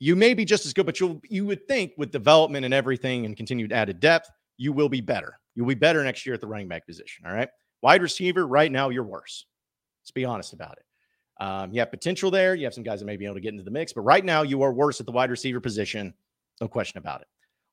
you 0.00 0.16
may 0.16 0.34
be 0.34 0.44
just 0.44 0.66
as 0.66 0.72
good, 0.72 0.84
but 0.84 1.00
you'll 1.00 1.20
you 1.28 1.46
would 1.46 1.66
think 1.66 1.92
with 1.96 2.10
development 2.10 2.64
and 2.64 2.74
everything 2.74 3.24
and 3.24 3.36
continued 3.36 3.72
added 3.72 4.00
depth, 4.00 4.28
you 4.56 4.72
will 4.72 4.88
be 4.88 5.00
better. 5.00 5.38
You'll 5.54 5.66
be 5.66 5.74
better 5.74 6.02
next 6.04 6.26
year 6.26 6.34
at 6.34 6.40
the 6.40 6.46
running 6.46 6.68
back 6.68 6.86
position. 6.86 7.24
All 7.26 7.32
right. 7.32 7.48
Wide 7.82 8.02
receiver, 8.02 8.46
right 8.46 8.70
now, 8.70 8.88
you're 8.88 9.04
worse. 9.04 9.46
Let's 10.02 10.10
be 10.10 10.24
honest 10.24 10.52
about 10.52 10.78
it. 10.78 10.84
Um, 11.42 11.72
you 11.72 11.78
have 11.78 11.90
potential 11.90 12.30
there. 12.30 12.54
You 12.56 12.64
have 12.64 12.74
some 12.74 12.82
guys 12.82 12.98
that 12.98 13.06
may 13.06 13.16
be 13.16 13.24
able 13.24 13.36
to 13.36 13.40
get 13.40 13.52
into 13.52 13.62
the 13.62 13.70
mix, 13.70 13.92
but 13.92 14.00
right 14.00 14.24
now 14.24 14.42
you 14.42 14.62
are 14.62 14.72
worse 14.72 14.98
at 14.98 15.06
the 15.06 15.12
wide 15.12 15.30
receiver 15.30 15.60
position. 15.60 16.12
No 16.60 16.66
question 16.66 16.98
about 16.98 17.20
it. 17.20 17.28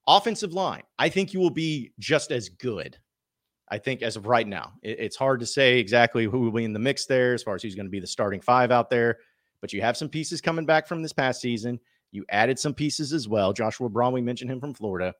Offensive 0.07 0.53
line, 0.53 0.83
I 0.99 1.09
think 1.09 1.33
you 1.33 1.39
will 1.39 1.49
be 1.49 1.91
just 1.97 2.31
as 2.31 2.49
good. 2.49 2.97
I 3.69 3.77
think 3.77 4.01
as 4.01 4.15
of 4.15 4.27
right 4.27 4.47
now, 4.47 4.73
it, 4.81 4.99
it's 4.99 5.15
hard 5.15 5.39
to 5.39 5.45
say 5.45 5.79
exactly 5.79 6.25
who 6.25 6.39
will 6.39 6.51
be 6.51 6.63
in 6.63 6.73
the 6.73 6.79
mix 6.79 7.05
there 7.05 7.33
as 7.33 7.43
far 7.43 7.55
as 7.55 7.63
who's 7.63 7.75
going 7.75 7.87
to 7.87 7.91
be 7.91 7.99
the 7.99 8.07
starting 8.07 8.41
five 8.41 8.71
out 8.71 8.89
there. 8.89 9.17
But 9.61 9.73
you 9.73 9.81
have 9.81 9.97
some 9.97 10.09
pieces 10.09 10.41
coming 10.41 10.65
back 10.65 10.87
from 10.87 11.01
this 11.01 11.13
past 11.13 11.41
season. 11.41 11.79
You 12.11 12.25
added 12.29 12.59
some 12.59 12.73
pieces 12.73 13.13
as 13.13 13.27
well. 13.27 13.53
Joshua 13.53 13.89
Braun, 13.89 14.13
we 14.13 14.21
mentioned 14.21 14.51
him 14.51 14.59
from 14.59 14.73
Florida. 14.73 15.13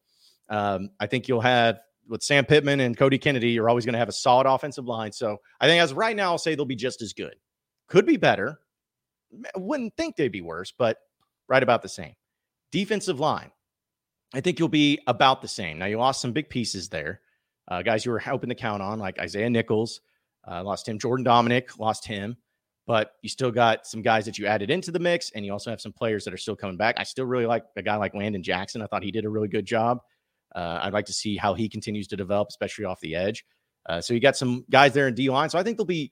Um, 0.50 0.90
I 1.00 1.08
think 1.08 1.28
you'll 1.28 1.42
have 1.42 1.80
with 2.08 2.24
Sam 2.24 2.46
Pittman 2.46 2.80
and 2.80 2.96
Cody 2.96 3.18
Kennedy, 3.18 3.50
you're 3.52 3.70
always 3.70 3.86
going 3.86 3.94
to 3.94 4.00
have 4.00 4.10
a 4.10 4.14
solid 4.14 4.46
offensive 4.46 4.86
line. 4.86 5.12
So 5.12 5.38
I 5.60 5.68
think 5.68 5.82
as 5.82 5.92
of 5.92 5.98
right 5.98 6.16
now, 6.16 6.32
I'll 6.32 6.38
say 6.38 6.56
they'll 6.56 6.66
be 6.66 6.76
just 6.76 7.02
as 7.02 7.14
good. 7.14 7.36
Could 7.88 8.06
be 8.06 8.18
better. 8.18 8.60
Wouldn't 9.56 9.96
think 9.98 10.16
they'd 10.16 10.32
be 10.32 10.42
worse, 10.42 10.72
but 10.78 10.98
right 11.48 11.64
about 11.64 11.82
the 11.82 11.90
same. 11.90 12.14
Defensive 12.72 13.20
line. 13.20 13.52
I 14.34 14.42
think 14.42 14.60
you'll 14.60 14.68
be 14.70 15.00
about 15.08 15.42
the 15.42 15.48
same. 15.48 15.80
Now, 15.80 15.86
you 15.86 15.98
lost 15.98 16.22
some 16.22 16.32
big 16.32 16.50
pieces 16.50 16.90
there. 16.90 17.22
Uh, 17.68 17.82
guys 17.82 18.06
you 18.06 18.12
were 18.12 18.20
hoping 18.20 18.50
to 18.50 18.56
count 18.56 18.82
on, 18.82 19.00
like 19.00 19.20
Isaiah 19.20 19.50
Nichols, 19.50 20.02
uh, 20.50 20.64
lost 20.64 20.88
him. 20.88 21.00
Jordan 21.00 21.26
Domineck 21.26 21.80
lost 21.80 22.06
him. 22.06 22.38
But 22.88 23.14
you 23.24 23.30
still 23.30 23.50
got 23.50 23.88
some 23.88 24.04
guys 24.04 24.26
that 24.26 24.38
you 24.38 24.46
added 24.46 24.70
into 24.70 24.92
the 24.92 25.00
mix, 25.00 25.32
and 25.32 25.44
you 25.44 25.52
also 25.52 25.72
have 25.72 25.82
some 25.82 25.92
players 25.92 26.24
that 26.26 26.34
are 26.36 26.38
still 26.38 26.56
coming 26.56 26.78
back. 26.78 26.96
I 27.00 27.04
still 27.04 27.26
really 27.26 27.48
like 27.48 27.64
a 27.76 27.82
guy 27.82 27.96
like 27.96 28.14
Landon 28.14 28.44
Jackson. 28.44 28.82
I 28.84 28.86
thought 28.86 29.02
he 29.02 29.12
did 29.12 29.26
a 29.26 29.30
really 29.30 29.48
good 29.48 29.66
job. 29.66 30.02
Uh, 30.54 30.80
I'd 30.84 30.94
like 30.94 31.08
to 31.08 31.14
see 31.14 31.36
how 31.36 31.56
he 31.56 31.68
continues 31.68 32.08
to 32.10 32.16
develop, 32.16 32.50
especially 32.50 32.86
off 32.86 33.00
the 33.02 33.16
edge. 33.16 33.44
Uh, 33.88 34.02
so 34.02 34.14
you 34.14 34.20
got 34.20 34.38
some 34.38 34.66
guys 34.70 34.94
there 34.94 35.08
in 35.08 35.16
D 35.16 35.30
line. 35.32 35.50
So 35.50 35.58
I 35.58 35.64
think 35.64 35.78
they'll 35.78 35.86
be 35.86 36.12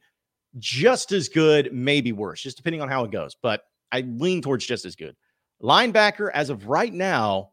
just 0.57 1.11
as 1.11 1.29
good, 1.29 1.71
maybe 1.71 2.11
worse, 2.11 2.41
just 2.41 2.57
depending 2.57 2.81
on 2.81 2.89
how 2.89 3.03
it 3.03 3.11
goes. 3.11 3.35
But 3.41 3.61
I 3.91 4.01
lean 4.01 4.41
towards 4.41 4.65
just 4.65 4.85
as 4.85 4.95
good. 4.95 5.15
Linebacker, 5.61 6.29
as 6.33 6.49
of 6.49 6.67
right 6.67 6.93
now, 6.93 7.51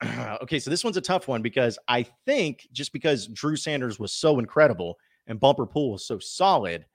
okay, 0.42 0.58
so 0.58 0.70
this 0.70 0.84
one's 0.84 0.96
a 0.96 1.02
tough 1.02 1.28
one 1.28 1.42
because 1.42 1.78
I 1.88 2.04
think 2.24 2.68
just 2.72 2.92
because 2.92 3.26
Drew 3.28 3.56
Sanders 3.56 3.98
was 3.98 4.12
so 4.12 4.38
incredible 4.38 4.98
and 5.26 5.40
Bumper 5.40 5.66
Pool 5.66 5.92
was 5.92 6.06
so 6.06 6.18
solid 6.18 6.86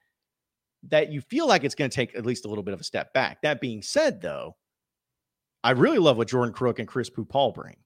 that 0.89 1.12
you 1.12 1.22
feel 1.22 1.48
like 1.48 1.63
it's 1.63 1.76
going 1.76 1.89
to 1.89 1.96
take 1.96 2.16
at 2.16 2.26
least 2.26 2.46
a 2.46 2.48
little 2.50 2.63
bit 2.63 2.74
of 2.74 2.82
a 2.82 2.86
step 2.86 3.13
back. 3.13 3.42
That 3.42 3.62
being 3.62 3.82
said, 3.82 4.22
though, 4.22 4.56
I 5.63 5.72
really 5.72 6.00
love 6.00 6.18
what 6.18 6.28
Jordan 6.28 6.54
Crook 6.54 6.80
and 6.80 6.88
Chris 6.88 7.10
Poo 7.10 7.26
Paul 7.26 7.52
bring. 7.52 7.78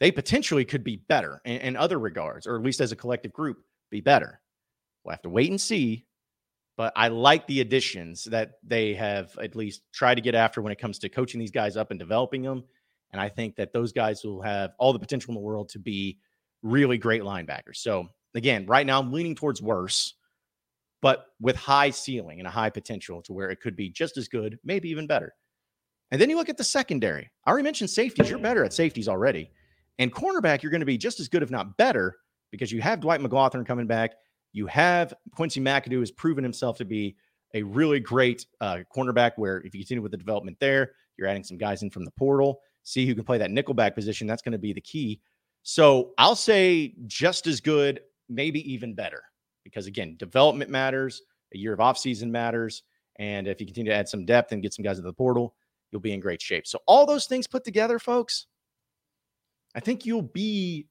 They 0.00 0.10
potentially 0.10 0.64
could 0.64 0.84
be 0.84 0.96
better 1.08 1.40
in, 1.44 1.58
in 1.58 1.76
other 1.76 1.98
regards, 1.98 2.46
or 2.46 2.56
at 2.56 2.62
least 2.62 2.80
as 2.80 2.92
a 2.92 2.96
collective 2.96 3.32
group, 3.32 3.58
be 3.90 4.00
better. 4.00 4.40
We'll 5.04 5.12
have 5.12 5.22
to 5.22 5.30
wait 5.30 5.50
and 5.50 5.60
see 5.60 6.06
but 6.80 6.94
I 6.96 7.08
like 7.08 7.46
the 7.46 7.60
additions 7.60 8.24
that 8.24 8.52
they 8.62 8.94
have 8.94 9.36
at 9.36 9.54
least 9.54 9.82
tried 9.92 10.14
to 10.14 10.22
get 10.22 10.34
after 10.34 10.62
when 10.62 10.72
it 10.72 10.78
comes 10.78 10.98
to 11.00 11.10
coaching 11.10 11.38
these 11.38 11.50
guys 11.50 11.76
up 11.76 11.90
and 11.90 12.00
developing 12.00 12.40
them. 12.40 12.64
And 13.12 13.20
I 13.20 13.28
think 13.28 13.56
that 13.56 13.72
those 13.72 13.92
guys 13.92 14.22
will 14.24 14.42
have 14.42 14.72
all 14.78 14.92
the 14.92 14.98
potential 14.98 15.30
in 15.30 15.34
the 15.34 15.40
world 15.40 15.68
to 15.70 15.78
be 15.78 16.18
really 16.62 16.98
great 16.98 17.22
linebackers. 17.22 17.76
So 17.76 18.08
again, 18.34 18.66
right 18.66 18.86
now 18.86 19.00
I'm 19.00 19.12
leaning 19.12 19.34
towards 19.34 19.60
worse, 19.60 20.14
but 21.02 21.26
with 21.40 21.56
high 21.56 21.90
ceiling 21.90 22.38
and 22.38 22.46
a 22.46 22.50
high 22.50 22.70
potential 22.70 23.22
to 23.22 23.32
where 23.32 23.50
it 23.50 23.60
could 23.60 23.76
be 23.76 23.90
just 23.90 24.16
as 24.16 24.28
good, 24.28 24.58
maybe 24.64 24.90
even 24.90 25.06
better. 25.06 25.34
And 26.10 26.20
then 26.20 26.28
you 26.30 26.36
look 26.36 26.48
at 26.48 26.56
the 26.56 26.64
secondary. 26.64 27.30
I 27.44 27.50
already 27.50 27.64
mentioned 27.64 27.90
safeties. 27.90 28.28
You're 28.28 28.38
better 28.38 28.64
at 28.64 28.72
safeties 28.72 29.08
already. 29.08 29.50
And 29.98 30.12
cornerback, 30.12 30.62
you're 30.62 30.70
going 30.70 30.80
to 30.80 30.86
be 30.86 30.98
just 30.98 31.20
as 31.20 31.28
good, 31.28 31.42
if 31.42 31.50
not 31.50 31.76
better, 31.76 32.16
because 32.50 32.72
you 32.72 32.80
have 32.80 33.00
Dwight 33.00 33.20
McGlothern 33.20 33.66
coming 33.66 33.86
back. 33.86 34.12
You 34.52 34.66
have 34.66 35.14
Quincey 35.34 35.60
McAdoo 35.60 36.00
has 36.00 36.10
proven 36.10 36.42
himself 36.42 36.76
to 36.78 36.84
be 36.84 37.16
a 37.54 37.62
really 37.62 38.00
great 38.00 38.46
uh, 38.60 38.78
cornerback. 38.94 39.32
Where 39.36 39.58
if 39.58 39.74
you 39.74 39.80
continue 39.80 40.02
with 40.02 40.10
the 40.10 40.18
development 40.18 40.56
there, 40.58 40.92
you're 41.16 41.28
adding 41.28 41.44
some 41.44 41.58
guys 41.58 41.82
in 41.82 41.90
from 41.90 42.04
the 42.04 42.10
portal. 42.12 42.60
See 42.82 43.06
who 43.06 43.14
can 43.14 43.24
play 43.24 43.38
that 43.38 43.50
nickelback 43.50 43.94
position. 43.94 44.26
That's 44.26 44.42
going 44.42 44.52
to 44.52 44.58
be 44.58 44.72
the 44.72 44.80
key. 44.80 45.20
So 45.62 46.12
I'll 46.18 46.36
say 46.36 46.94
just 47.06 47.46
as 47.46 47.60
good, 47.60 48.00
maybe 48.28 48.72
even 48.72 48.94
better, 48.94 49.22
because 49.64 49.86
again, 49.86 50.16
development 50.18 50.70
matters. 50.70 51.22
A 51.54 51.58
year 51.58 51.72
of 51.72 51.80
offseason 51.80 52.30
matters. 52.30 52.84
And 53.16 53.48
if 53.48 53.60
you 53.60 53.66
continue 53.66 53.90
to 53.90 53.96
add 53.96 54.08
some 54.08 54.24
depth 54.24 54.52
and 54.52 54.62
get 54.62 54.72
some 54.72 54.84
guys 54.84 54.98
in 54.98 55.04
the 55.04 55.12
portal, 55.12 55.54
you'll 55.90 56.00
be 56.00 56.12
in 56.12 56.20
great 56.20 56.40
shape. 56.40 56.66
So 56.66 56.78
all 56.86 57.06
those 57.06 57.26
things 57.26 57.46
put 57.46 57.64
together, 57.64 57.98
folks, 57.98 58.46
I 59.74 59.80
think 59.80 60.06
you'll 60.06 60.22
be 60.22 60.86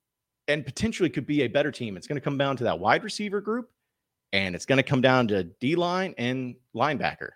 and 0.48 0.66
potentially 0.66 1.10
could 1.10 1.26
be 1.26 1.44
a 1.44 1.48
better 1.48 1.72
team. 1.72 1.96
It's 1.96 2.08
going 2.08 2.18
to 2.18 2.22
come 2.22 2.38
down 2.38 2.58
to 2.58 2.64
that 2.66 2.80
wide 2.80 3.04
receiver 3.04 3.40
group, 3.40 3.70
and 4.34 4.56
it's 4.56 4.66
going 4.66 4.78
to 4.78 4.84
come 4.84 5.00
down 5.00 5.28
to 5.30 5.44
D 5.44 5.76
line 5.76 6.14
and 6.18 6.56
linebacker. 6.76 7.30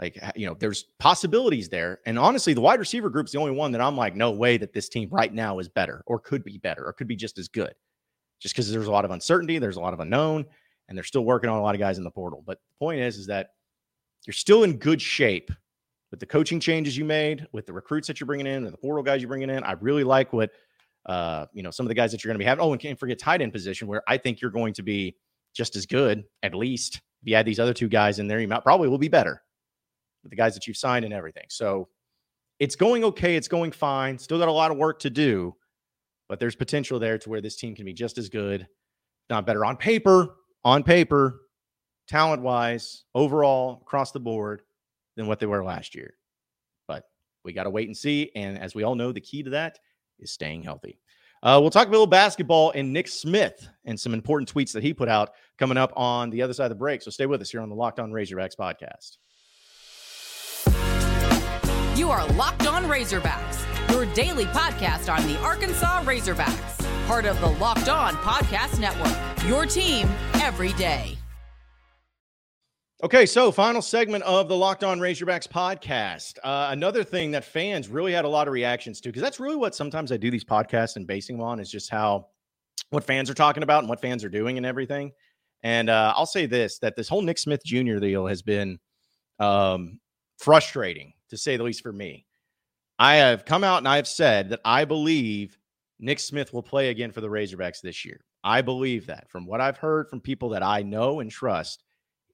Like, 0.00 0.18
you 0.34 0.46
know, 0.46 0.56
there's 0.58 0.84
possibilities 0.98 1.68
there. 1.68 2.00
And 2.06 2.18
honestly, 2.18 2.54
the 2.54 2.60
wide 2.60 2.80
receiver 2.80 3.08
group 3.08 3.26
is 3.26 3.32
the 3.32 3.38
only 3.38 3.52
one 3.52 3.72
that 3.72 3.80
I'm 3.80 3.96
like, 3.96 4.16
no 4.16 4.32
way 4.32 4.56
that 4.56 4.72
this 4.72 4.88
team 4.88 5.08
right 5.12 5.32
now 5.32 5.58
is 5.60 5.68
better 5.68 6.02
or 6.06 6.18
could 6.18 6.42
be 6.42 6.58
better 6.58 6.84
or 6.84 6.92
could 6.92 7.06
be 7.06 7.14
just 7.14 7.38
as 7.38 7.48
good. 7.48 7.72
Just 8.40 8.54
because 8.54 8.72
there's 8.72 8.88
a 8.88 8.92
lot 8.92 9.04
of 9.04 9.12
uncertainty, 9.12 9.58
there's 9.58 9.76
a 9.76 9.80
lot 9.80 9.94
of 9.94 10.00
unknown, 10.00 10.44
and 10.88 10.98
they're 10.98 11.04
still 11.04 11.24
working 11.24 11.48
on 11.48 11.58
a 11.58 11.62
lot 11.62 11.76
of 11.76 11.78
guys 11.78 11.98
in 11.98 12.04
the 12.04 12.10
portal. 12.10 12.42
But 12.44 12.58
the 12.68 12.84
point 12.84 13.00
is, 13.00 13.16
is 13.16 13.28
that 13.28 13.50
you're 14.26 14.34
still 14.34 14.64
in 14.64 14.78
good 14.78 15.00
shape 15.00 15.52
with 16.10 16.18
the 16.18 16.26
coaching 16.26 16.58
changes 16.58 16.96
you 16.96 17.04
made, 17.04 17.46
with 17.52 17.66
the 17.66 17.72
recruits 17.72 18.08
that 18.08 18.18
you're 18.18 18.26
bringing 18.26 18.48
in, 18.48 18.64
and 18.64 18.72
the 18.72 18.78
portal 18.78 19.04
guys 19.04 19.22
you're 19.22 19.28
bringing 19.28 19.50
in. 19.50 19.62
I 19.62 19.72
really 19.72 20.02
like 20.02 20.32
what 20.32 20.50
uh, 21.06 21.46
you 21.52 21.62
know, 21.62 21.70
some 21.70 21.86
of 21.86 21.88
the 21.88 21.94
guys 21.94 22.12
that 22.12 22.22
you're 22.22 22.30
going 22.30 22.38
to 22.38 22.44
be 22.44 22.48
having. 22.48 22.64
Oh, 22.64 22.72
and 22.72 22.80
can't 22.80 22.98
forget 22.98 23.18
tight 23.18 23.42
end 23.42 23.52
position 23.52 23.88
where 23.88 24.02
I 24.08 24.16
think 24.18 24.40
you're 24.40 24.50
going 24.50 24.74
to 24.74 24.82
be 24.82 25.16
just 25.54 25.76
as 25.76 25.86
good, 25.86 26.24
at 26.42 26.54
least. 26.54 26.96
If 26.96 27.28
you 27.28 27.34
add 27.34 27.46
these 27.46 27.60
other 27.60 27.74
two 27.74 27.88
guys 27.88 28.18
in 28.18 28.26
there, 28.26 28.40
you 28.40 28.48
might 28.48 28.64
probably 28.64 28.88
will 28.88 28.98
be 28.98 29.08
better 29.08 29.42
with 30.22 30.30
the 30.30 30.36
guys 30.36 30.54
that 30.54 30.66
you've 30.66 30.76
signed 30.76 31.04
and 31.04 31.14
everything. 31.14 31.46
So 31.48 31.88
it's 32.58 32.76
going 32.76 33.04
okay. 33.04 33.36
It's 33.36 33.48
going 33.48 33.72
fine. 33.72 34.18
Still 34.18 34.38
got 34.38 34.48
a 34.48 34.52
lot 34.52 34.70
of 34.70 34.76
work 34.76 35.00
to 35.00 35.10
do, 35.10 35.54
but 36.28 36.38
there's 36.38 36.54
potential 36.54 36.98
there 36.98 37.18
to 37.18 37.28
where 37.28 37.40
this 37.40 37.56
team 37.56 37.74
can 37.74 37.84
be 37.84 37.92
just 37.92 38.18
as 38.18 38.28
good, 38.28 38.66
not 39.30 39.46
better 39.46 39.64
on 39.64 39.76
paper, 39.76 40.36
on 40.64 40.82
paper, 40.82 41.40
talent 42.08 42.42
wise, 42.42 43.04
overall, 43.14 43.80
across 43.82 44.12
the 44.12 44.20
board 44.20 44.62
than 45.16 45.26
what 45.26 45.40
they 45.40 45.46
were 45.46 45.64
last 45.64 45.94
year. 45.94 46.14
But 46.86 47.04
we 47.44 47.52
got 47.52 47.64
to 47.64 47.70
wait 47.70 47.88
and 47.88 47.96
see. 47.96 48.30
And 48.34 48.58
as 48.58 48.74
we 48.74 48.82
all 48.82 48.94
know, 48.94 49.12
the 49.12 49.20
key 49.20 49.42
to 49.42 49.50
that 49.50 49.78
is 50.18 50.32
staying 50.32 50.62
healthy. 50.62 50.98
Uh, 51.42 51.58
we'll 51.60 51.70
talk 51.70 51.88
a 51.88 51.90
little 51.90 52.06
basketball 52.06 52.70
and 52.70 52.92
Nick 52.92 53.08
Smith 53.08 53.68
and 53.84 53.98
some 53.98 54.14
important 54.14 54.52
tweets 54.52 54.72
that 54.72 54.84
he 54.84 54.94
put 54.94 55.08
out 55.08 55.30
coming 55.58 55.76
up 55.76 55.92
on 55.96 56.30
the 56.30 56.40
other 56.40 56.52
side 56.52 56.66
of 56.66 56.70
the 56.70 56.76
break. 56.76 57.02
So 57.02 57.10
stay 57.10 57.26
with 57.26 57.40
us 57.40 57.50
here 57.50 57.60
on 57.60 57.68
the 57.68 57.74
Locked 57.74 57.98
On 57.98 58.12
Razorbacks 58.12 58.56
podcast. 58.56 59.16
You 61.94 62.10
are 62.10 62.26
Locked 62.28 62.66
On 62.66 62.84
Razorbacks, 62.84 63.90
your 63.90 64.06
daily 64.14 64.46
podcast 64.46 65.14
on 65.14 65.28
the 65.28 65.38
Arkansas 65.40 66.02
Razorbacks, 66.04 67.06
part 67.06 67.26
of 67.26 67.38
the 67.40 67.48
Locked 67.48 67.90
On 67.90 68.14
Podcast 68.14 68.80
Network. 68.80 69.14
Your 69.46 69.66
team 69.66 70.08
every 70.36 70.72
day. 70.72 71.18
Okay, 73.02 73.26
so 73.26 73.52
final 73.52 73.82
segment 73.82 74.24
of 74.24 74.48
the 74.48 74.56
Locked 74.56 74.84
On 74.84 75.00
Razorbacks 75.00 75.46
podcast. 75.46 76.38
Uh, 76.42 76.68
another 76.70 77.04
thing 77.04 77.30
that 77.32 77.44
fans 77.44 77.90
really 77.90 78.14
had 78.14 78.24
a 78.24 78.28
lot 78.28 78.48
of 78.48 78.54
reactions 78.54 78.98
to, 79.02 79.10
because 79.10 79.20
that's 79.20 79.38
really 79.38 79.56
what 79.56 79.74
sometimes 79.74 80.10
I 80.12 80.16
do 80.16 80.30
these 80.30 80.46
podcasts 80.46 80.96
and 80.96 81.06
basing 81.06 81.42
on 81.42 81.60
is 81.60 81.70
just 81.70 81.90
how 81.90 82.28
what 82.88 83.04
fans 83.04 83.28
are 83.28 83.34
talking 83.34 83.64
about 83.64 83.80
and 83.80 83.88
what 83.90 84.00
fans 84.00 84.24
are 84.24 84.30
doing 84.30 84.56
and 84.56 84.64
everything. 84.64 85.12
And 85.62 85.90
uh, 85.90 86.14
I'll 86.16 86.24
say 86.24 86.46
this: 86.46 86.78
that 86.78 86.96
this 86.96 87.10
whole 87.10 87.20
Nick 87.20 87.36
Smith 87.36 87.60
Jr. 87.66 87.98
deal 87.98 88.26
has 88.26 88.40
been 88.40 88.78
um, 89.38 90.00
frustrating 90.38 91.12
to 91.32 91.36
say 91.36 91.56
the 91.56 91.64
least 91.64 91.82
for 91.82 91.92
me. 91.92 92.24
I 92.98 93.16
have 93.16 93.44
come 93.44 93.64
out 93.64 93.78
and 93.78 93.88
I 93.88 93.96
have 93.96 94.06
said 94.06 94.50
that 94.50 94.60
I 94.64 94.84
believe 94.84 95.58
Nick 95.98 96.20
Smith 96.20 96.52
will 96.52 96.62
play 96.62 96.90
again 96.90 97.10
for 97.10 97.20
the 97.20 97.28
Razorbacks 97.28 97.80
this 97.80 98.04
year. 98.04 98.24
I 98.44 98.62
believe 98.62 99.06
that 99.06 99.28
from 99.28 99.46
what 99.46 99.60
I've 99.60 99.76
heard 99.78 100.08
from 100.08 100.20
people 100.20 100.50
that 100.50 100.62
I 100.62 100.82
know 100.82 101.20
and 101.20 101.30
trust 101.30 101.82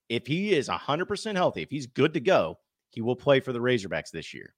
if 0.09 0.25
he 0.25 0.53
is 0.53 0.67
100% 0.67 1.35
healthy, 1.35 1.61
if 1.61 1.69
he's 1.69 1.85
good 1.87 2.13
to 2.15 2.19
go, 2.19 2.57
he 2.89 3.01
will 3.01 3.15
play 3.15 3.39
for 3.39 3.53
the 3.53 3.59
Razorbacks 3.59 4.11
this 4.11 4.33
year. 4.33 4.53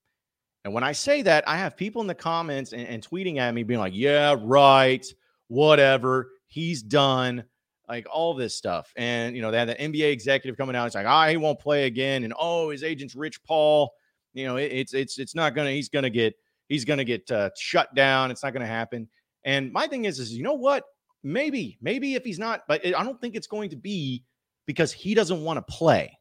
And 0.63 0.73
when 0.73 0.83
I 0.83 0.93
say 0.93 1.21
that, 1.23 1.47
I 1.47 1.57
have 1.57 1.75
people 1.75 2.01
in 2.01 2.07
the 2.07 2.15
comments 2.15 2.71
and, 2.71 2.87
and 2.87 3.07
tweeting 3.07 3.37
at 3.37 3.53
me 3.53 3.63
being 3.63 3.79
like, 3.79 3.93
yeah, 3.95 4.35
right, 4.39 5.05
whatever, 5.49 6.31
he's 6.47 6.81
done. 6.81 7.43
like 7.89 8.07
all 8.09 8.33
this 8.33 8.55
stuff. 8.55 8.93
And 8.95 9.35
you 9.35 9.41
know, 9.41 9.51
they 9.51 9.59
had 9.59 9.67
the 9.67 9.75
NBA 9.75 10.11
executive 10.11 10.57
coming 10.57 10.75
out. 10.75 10.85
It's 10.85 10.95
like, 10.95 11.05
ah, 11.05 11.27
he 11.27 11.35
won't 11.35 11.59
play 11.59 11.85
again, 11.85 12.23
and 12.23 12.33
oh, 12.39 12.69
his 12.69 12.83
agent's 12.83 13.15
Rich 13.15 13.43
Paul. 13.43 13.91
You 14.33 14.45
know, 14.45 14.55
it, 14.57 14.71
it's 14.71 14.93
it's 14.93 15.19
it's 15.19 15.35
not 15.35 15.55
gonna. 15.55 15.71
He's 15.71 15.89
gonna 15.89 16.09
get 16.09 16.35
he's 16.69 16.85
gonna 16.85 17.03
get 17.03 17.29
uh, 17.31 17.49
shut 17.57 17.93
down. 17.95 18.31
It's 18.31 18.43
not 18.43 18.53
gonna 18.53 18.65
happen. 18.65 19.07
And 19.43 19.71
my 19.71 19.87
thing 19.87 20.05
is, 20.05 20.19
is 20.19 20.33
you 20.33 20.43
know 20.43 20.53
what? 20.53 20.83
Maybe, 21.23 21.77
maybe 21.81 22.15
if 22.15 22.23
he's 22.23 22.39
not, 22.39 22.63
but 22.67 22.85
I 22.85 23.03
don't 23.03 23.19
think 23.21 23.35
it's 23.35 23.47
going 23.47 23.69
to 23.69 23.75
be 23.75 24.23
because 24.65 24.91
he 24.91 25.13
doesn't 25.13 25.43
want 25.43 25.57
to 25.57 25.73
play 25.73 26.17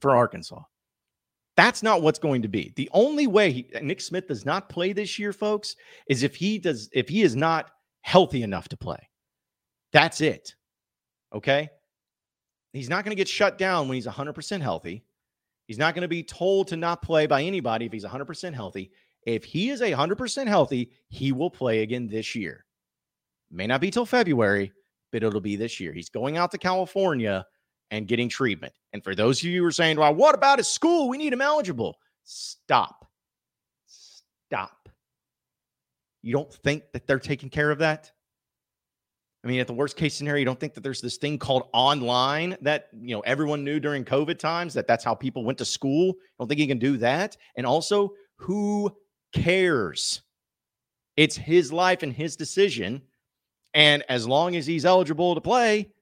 for 0.00 0.14
Arkansas. 0.14 0.60
That's 1.56 1.82
not 1.82 2.02
what's 2.02 2.18
going 2.18 2.42
to 2.42 2.48
be. 2.48 2.74
The 2.76 2.90
only 2.92 3.26
way 3.26 3.50
he, 3.50 3.66
Nick 3.80 4.02
Smith 4.02 4.28
does 4.28 4.44
not 4.44 4.68
play 4.68 4.92
this 4.92 5.18
year, 5.18 5.32
folks, 5.32 5.74
is 6.08 6.22
if 6.22 6.34
he 6.36 6.58
does 6.58 6.90
if 6.92 7.08
he 7.08 7.22
is 7.22 7.34
not 7.34 7.70
healthy 8.02 8.42
enough 8.42 8.68
to 8.68 8.76
play. 8.76 9.08
That's 9.92 10.20
it. 10.20 10.54
Okay? 11.34 11.70
He's 12.74 12.90
not 12.90 13.04
going 13.04 13.16
to 13.16 13.20
get 13.20 13.28
shut 13.28 13.56
down 13.56 13.88
when 13.88 13.94
he's 13.94 14.06
100% 14.06 14.60
healthy. 14.60 15.04
He's 15.66 15.78
not 15.78 15.94
going 15.94 16.02
to 16.02 16.08
be 16.08 16.22
told 16.22 16.68
to 16.68 16.76
not 16.76 17.02
play 17.02 17.26
by 17.26 17.42
anybody 17.42 17.86
if 17.86 17.92
he's 17.92 18.04
100% 18.04 18.54
healthy. 18.54 18.90
If 19.26 19.44
he 19.44 19.70
is 19.70 19.80
100% 19.80 20.46
healthy, 20.46 20.92
he 21.08 21.32
will 21.32 21.50
play 21.50 21.82
again 21.82 22.06
this 22.06 22.34
year. 22.34 22.64
May 23.50 23.66
not 23.66 23.80
be 23.80 23.90
till 23.90 24.06
February, 24.06 24.72
but 25.12 25.22
it'll 25.22 25.40
be 25.40 25.56
this 25.56 25.80
year. 25.80 25.92
He's 25.92 26.08
going 26.08 26.36
out 26.36 26.52
to 26.52 26.58
California 26.58 27.44
and 27.90 28.06
getting 28.06 28.28
treatment. 28.28 28.72
And 28.92 29.02
for 29.02 29.14
those 29.14 29.40
of 29.40 29.44
you 29.44 29.62
who 29.62 29.66
are 29.66 29.72
saying, 29.72 29.98
well, 29.98 30.14
what 30.14 30.34
about 30.34 30.58
his 30.58 30.68
school? 30.68 31.08
We 31.08 31.18
need 31.18 31.32
him 31.32 31.40
eligible. 31.40 31.96
Stop. 32.24 33.08
Stop. 33.86 34.88
You 36.22 36.32
don't 36.32 36.52
think 36.52 36.84
that 36.92 37.06
they're 37.06 37.18
taking 37.18 37.50
care 37.50 37.70
of 37.70 37.78
that? 37.78 38.12
I 39.44 39.48
mean, 39.48 39.60
at 39.60 39.66
the 39.66 39.74
worst 39.74 39.96
case 39.96 40.14
scenario, 40.14 40.40
you 40.40 40.44
don't 40.44 40.58
think 40.58 40.74
that 40.74 40.82
there's 40.82 41.00
this 41.00 41.18
thing 41.18 41.38
called 41.38 41.68
online 41.72 42.56
that 42.62 42.88
you 43.00 43.14
know 43.14 43.20
everyone 43.20 43.62
knew 43.64 43.78
during 43.78 44.04
COVID 44.04 44.38
times 44.38 44.74
that 44.74 44.88
that's 44.88 45.04
how 45.04 45.14
people 45.14 45.44
went 45.44 45.58
to 45.58 45.64
school. 45.64 46.10
I 46.10 46.34
don't 46.38 46.48
think 46.48 46.60
he 46.60 46.66
can 46.66 46.78
do 46.78 46.96
that. 46.98 47.36
And 47.56 47.64
also, 47.66 48.12
who 48.36 48.94
cares? 49.32 50.22
It's 51.16 51.36
his 51.36 51.72
life 51.72 52.02
and 52.02 52.12
his 52.12 52.36
decision. 52.36 53.02
And 53.72 54.02
as 54.08 54.26
long 54.26 54.56
as 54.56 54.66
he's 54.66 54.84
eligible 54.84 55.34
to 55.34 55.40
play, 55.40 55.92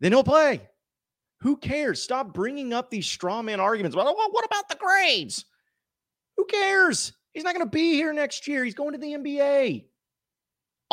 then 0.00 0.12
he'll 0.12 0.24
play. 0.24 0.68
Who 1.40 1.56
cares? 1.56 2.02
Stop 2.02 2.32
bringing 2.32 2.72
up 2.72 2.90
these 2.90 3.06
straw 3.06 3.42
man 3.42 3.60
arguments. 3.60 3.96
Oh, 3.96 4.04
well, 4.04 4.28
what 4.30 4.44
about 4.44 4.68
the 4.68 4.76
grades? 4.76 5.44
Who 6.36 6.44
cares? 6.44 7.12
He's 7.32 7.44
not 7.44 7.54
going 7.54 7.66
to 7.66 7.70
be 7.70 7.94
here 7.94 8.12
next 8.12 8.46
year. 8.46 8.64
He's 8.64 8.74
going 8.74 8.92
to 8.92 8.98
the 8.98 9.14
NBA. 9.14 9.86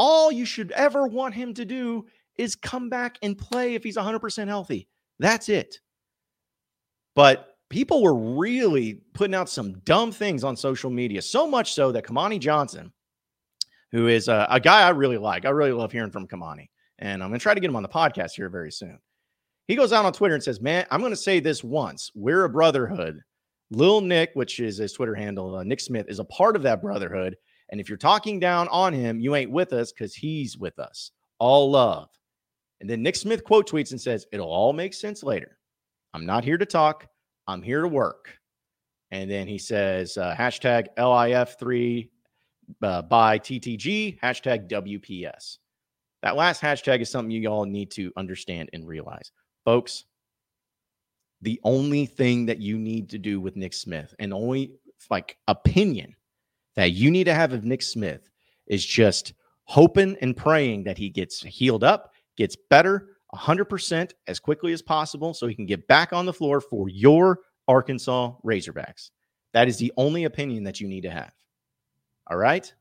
All 0.02 0.32
you 0.32 0.46
should 0.46 0.72
ever 0.72 1.08
want 1.08 1.36
him 1.36 1.54
to 1.56 1.66
do 1.66 2.06
is 2.38 2.56
come 2.56 2.88
back 2.88 3.18
and 3.22 3.38
play 3.38 3.76
if 3.76 3.84
he's 3.84 3.98
100% 3.98 4.48
healthy. 4.48 4.88
That's 5.20 5.50
it. 5.50 5.82
But 7.18 7.58
people 7.70 8.02
were 8.02 8.16
really 8.16 9.02
putting 9.14 9.36
out 9.36 9.50
some 9.50 9.74
dumb 9.80 10.14
things 10.14 10.46
on 10.46 10.56
social 10.56 10.90
media, 10.90 11.22
so 11.22 11.46
much 11.50 11.74
so 11.74 11.92
that 11.92 12.06
Kamani 12.06 12.40
Johnson, 12.40 12.94
who 13.92 14.08
is 14.08 14.30
a, 14.30 14.48
a 14.50 14.62
guy 14.62 14.84
I 14.84 14.92
really 14.92 15.18
like, 15.18 15.44
I 15.44 15.50
really 15.50 15.74
love 15.74 15.92
hearing 15.92 16.12
from 16.12 16.30
Kamani, 16.30 16.70
and 17.00 17.22
I'm 17.22 17.28
going 17.28 17.38
to 17.38 17.44
try 17.44 17.54
to 17.54 17.60
get 17.60 17.70
him 17.70 17.76
on 17.76 17.84
the 17.84 17.90
podcast 17.90 18.36
here 18.38 18.48
very 18.48 18.72
soon. 18.72 19.00
He 19.68 19.76
goes 19.76 19.92
out 19.92 20.06
on 20.06 20.14
Twitter 20.14 20.34
and 20.34 20.42
says, 20.42 20.62
Man, 20.62 20.86
I'm 20.92 21.02
going 21.02 21.12
to 21.12 21.18
say 21.18 21.42
this 21.42 21.62
once. 21.62 22.10
We're 22.16 22.46
a 22.46 22.50
brotherhood. 22.50 23.20
Lil 23.70 24.00
Nick, 24.00 24.30
which 24.36 24.62
is 24.62 24.78
his 24.78 24.94
Twitter 24.94 25.14
handle, 25.14 25.58
uh, 25.58 25.64
Nick 25.64 25.82
Smith, 25.82 26.06
is 26.08 26.20
a 26.20 26.24
part 26.24 26.56
of 26.56 26.64
that 26.64 26.82
brotherhood. 26.82 27.36
And 27.72 27.80
if 27.80 27.88
you're 27.88 27.98
talking 27.98 28.40
down 28.40 28.68
on 28.70 28.94
him, 28.94 29.20
you 29.20 29.36
ain't 29.36 29.52
with 29.52 29.74
us 29.74 29.92
because 29.92 30.16
he's 30.16 30.58
with 30.58 30.80
us. 30.80 31.12
All 31.40 31.70
love. 31.72 32.10
And 32.82 32.90
then 32.90 33.04
Nick 33.04 33.16
Smith 33.16 33.44
quote 33.44 33.70
tweets 33.70 33.92
and 33.92 34.02
says, 34.02 34.26
It'll 34.32 34.52
all 34.52 34.74
make 34.74 34.94
sense 34.94 35.24
later. 35.24 35.58
I'm 36.14 36.26
not 36.26 36.44
here 36.44 36.58
to 36.58 36.66
talk. 36.66 37.08
I'm 37.48 37.62
here 37.62 37.82
to 37.82 37.88
work. 37.88 38.40
And 39.12 39.30
then 39.30 39.48
he 39.48 39.58
says, 39.58 40.18
uh, 40.18 40.36
hashtag 40.38 40.88
LIF3 40.98 42.10
uh, 42.82 43.02
by 43.04 43.40
TTG, 43.40 44.20
hashtag 44.20 44.70
WPS. 44.70 45.58
That 46.22 46.36
last 46.36 46.62
hashtag 46.62 47.02
is 47.02 47.10
something 47.10 47.32
you 47.32 47.50
all 47.50 47.66
need 47.66 47.92
to 47.92 48.12
understand 48.18 48.70
and 48.74 48.88
realize. 48.88 49.32
Folks, 49.66 50.06
the 51.42 51.60
only 51.64 52.06
thing 52.06 52.46
that 52.48 52.60
you 52.60 52.78
need 52.78 53.10
to 53.10 53.18
do 53.18 53.40
with 53.40 53.56
Nick 53.56 53.74
Smith 53.74 54.14
and 54.20 54.34
only 54.34 54.74
like 55.10 55.38
opinion 55.48 56.14
that 56.80 56.92
you 56.92 57.12
need 57.12 57.26
to 57.26 57.34
have 57.34 57.52
of 57.52 57.66
Nick 57.66 57.82
Smith 57.82 58.30
is 58.68 58.86
just 58.86 59.34
hoping 59.64 60.16
and 60.22 60.36
praying 60.36 60.84
that 60.86 60.98
he 60.98 61.10
gets 61.10 61.42
healed 61.42 61.84
up, 61.84 62.14
gets 62.38 62.56
better 62.70 63.10
100% 63.36 64.12
as 64.28 64.40
quickly 64.40 64.74
as 64.74 64.82
possible 64.82 65.34
so 65.34 65.46
he 65.46 65.56
can 65.56 65.66
get 65.66 65.88
back 65.88 66.14
on 66.14 66.26
the 66.26 66.34
floor 66.34 66.62
for 66.62 66.90
your 66.90 67.40
Arkansas 67.68 68.32
Razorbacks. 68.46 69.12
That 69.54 69.68
is 69.68 69.78
the 69.78 69.92
only 69.98 70.24
opinion 70.24 70.64
that 70.64 70.80
you 70.80 70.88
need 70.88 71.02
to 71.02 71.12
have. 71.12 71.34
All 72.28 72.38
right? 72.38 72.72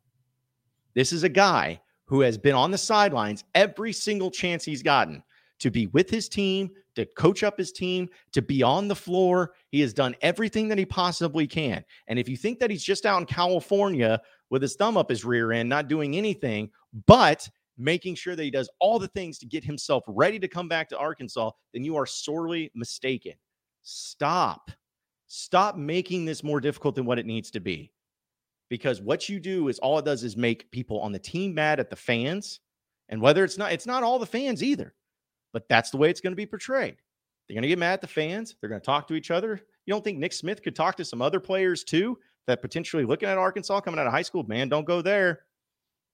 This 0.94 1.12
is 1.12 1.24
a 1.24 1.28
guy 1.28 1.80
who 2.04 2.20
has 2.20 2.38
been 2.38 2.54
on 2.54 2.70
the 2.70 2.78
sidelines 2.78 3.44
every 3.54 3.92
single 3.92 4.30
chance 4.30 4.64
he's 4.64 4.82
gotten 4.82 5.22
to 5.60 5.70
be 5.70 5.86
with 5.88 6.08
his 6.08 6.28
team, 6.28 6.70
to 6.94 7.06
coach 7.06 7.42
up 7.42 7.58
his 7.58 7.72
team, 7.72 8.08
to 8.32 8.42
be 8.42 8.62
on 8.62 8.88
the 8.88 8.94
floor. 8.94 9.52
He 9.70 9.80
has 9.80 9.92
done 9.92 10.16
everything 10.20 10.68
that 10.68 10.78
he 10.78 10.86
possibly 10.86 11.46
can. 11.46 11.84
And 12.06 12.18
if 12.18 12.28
you 12.28 12.36
think 12.36 12.58
that 12.60 12.70
he's 12.70 12.84
just 12.84 13.06
out 13.06 13.20
in 13.20 13.26
California 13.26 14.20
with 14.50 14.62
his 14.62 14.76
thumb 14.76 14.96
up 14.96 15.10
his 15.10 15.24
rear 15.24 15.52
end, 15.52 15.68
not 15.68 15.88
doing 15.88 16.16
anything, 16.16 16.70
but 17.06 17.48
making 17.76 18.14
sure 18.14 18.34
that 18.34 18.42
he 18.42 18.50
does 18.50 18.68
all 18.80 18.98
the 18.98 19.08
things 19.08 19.38
to 19.38 19.46
get 19.46 19.64
himself 19.64 20.02
ready 20.08 20.38
to 20.38 20.48
come 20.48 20.68
back 20.68 20.88
to 20.88 20.98
Arkansas, 20.98 21.50
then 21.72 21.84
you 21.84 21.96
are 21.96 22.06
sorely 22.06 22.70
mistaken. 22.74 23.34
Stop. 23.82 24.70
Stop 25.28 25.76
making 25.76 26.24
this 26.24 26.42
more 26.42 26.60
difficult 26.60 26.94
than 26.94 27.04
what 27.04 27.18
it 27.18 27.26
needs 27.26 27.50
to 27.52 27.60
be. 27.60 27.92
Because 28.68 29.00
what 29.00 29.28
you 29.28 29.40
do 29.40 29.68
is 29.68 29.78
all 29.78 29.98
it 29.98 30.04
does 30.04 30.24
is 30.24 30.36
make 30.36 30.70
people 30.70 31.00
on 31.00 31.12
the 31.12 31.18
team 31.18 31.54
mad 31.54 31.80
at 31.80 31.90
the 31.90 31.96
fans. 31.96 32.60
And 33.08 33.20
whether 33.22 33.44
it's 33.44 33.56
not, 33.56 33.72
it's 33.72 33.86
not 33.86 34.02
all 34.02 34.18
the 34.18 34.26
fans 34.26 34.62
either 34.62 34.94
but 35.52 35.68
that's 35.68 35.90
the 35.90 35.96
way 35.96 36.10
it's 36.10 36.20
going 36.20 36.32
to 36.32 36.36
be 36.36 36.46
portrayed. 36.46 36.96
They're 37.46 37.54
going 37.54 37.62
to 37.62 37.68
get 37.68 37.78
mad 37.78 37.94
at 37.94 38.00
the 38.00 38.06
fans. 38.06 38.56
They're 38.60 38.68
going 38.68 38.80
to 38.80 38.84
talk 38.84 39.08
to 39.08 39.14
each 39.14 39.30
other. 39.30 39.60
You 39.86 39.94
don't 39.94 40.04
think 40.04 40.18
Nick 40.18 40.32
Smith 40.34 40.62
could 40.62 40.76
talk 40.76 40.96
to 40.96 41.04
some 41.04 41.22
other 41.22 41.40
players 41.40 41.82
too 41.82 42.18
that 42.46 42.60
potentially 42.60 43.04
looking 43.04 43.28
at 43.28 43.38
Arkansas 43.38 43.80
coming 43.80 43.98
out 43.98 44.06
of 44.06 44.12
high 44.12 44.22
school? 44.22 44.44
Man, 44.44 44.68
don't 44.68 44.86
go 44.86 45.00
there. 45.00 45.40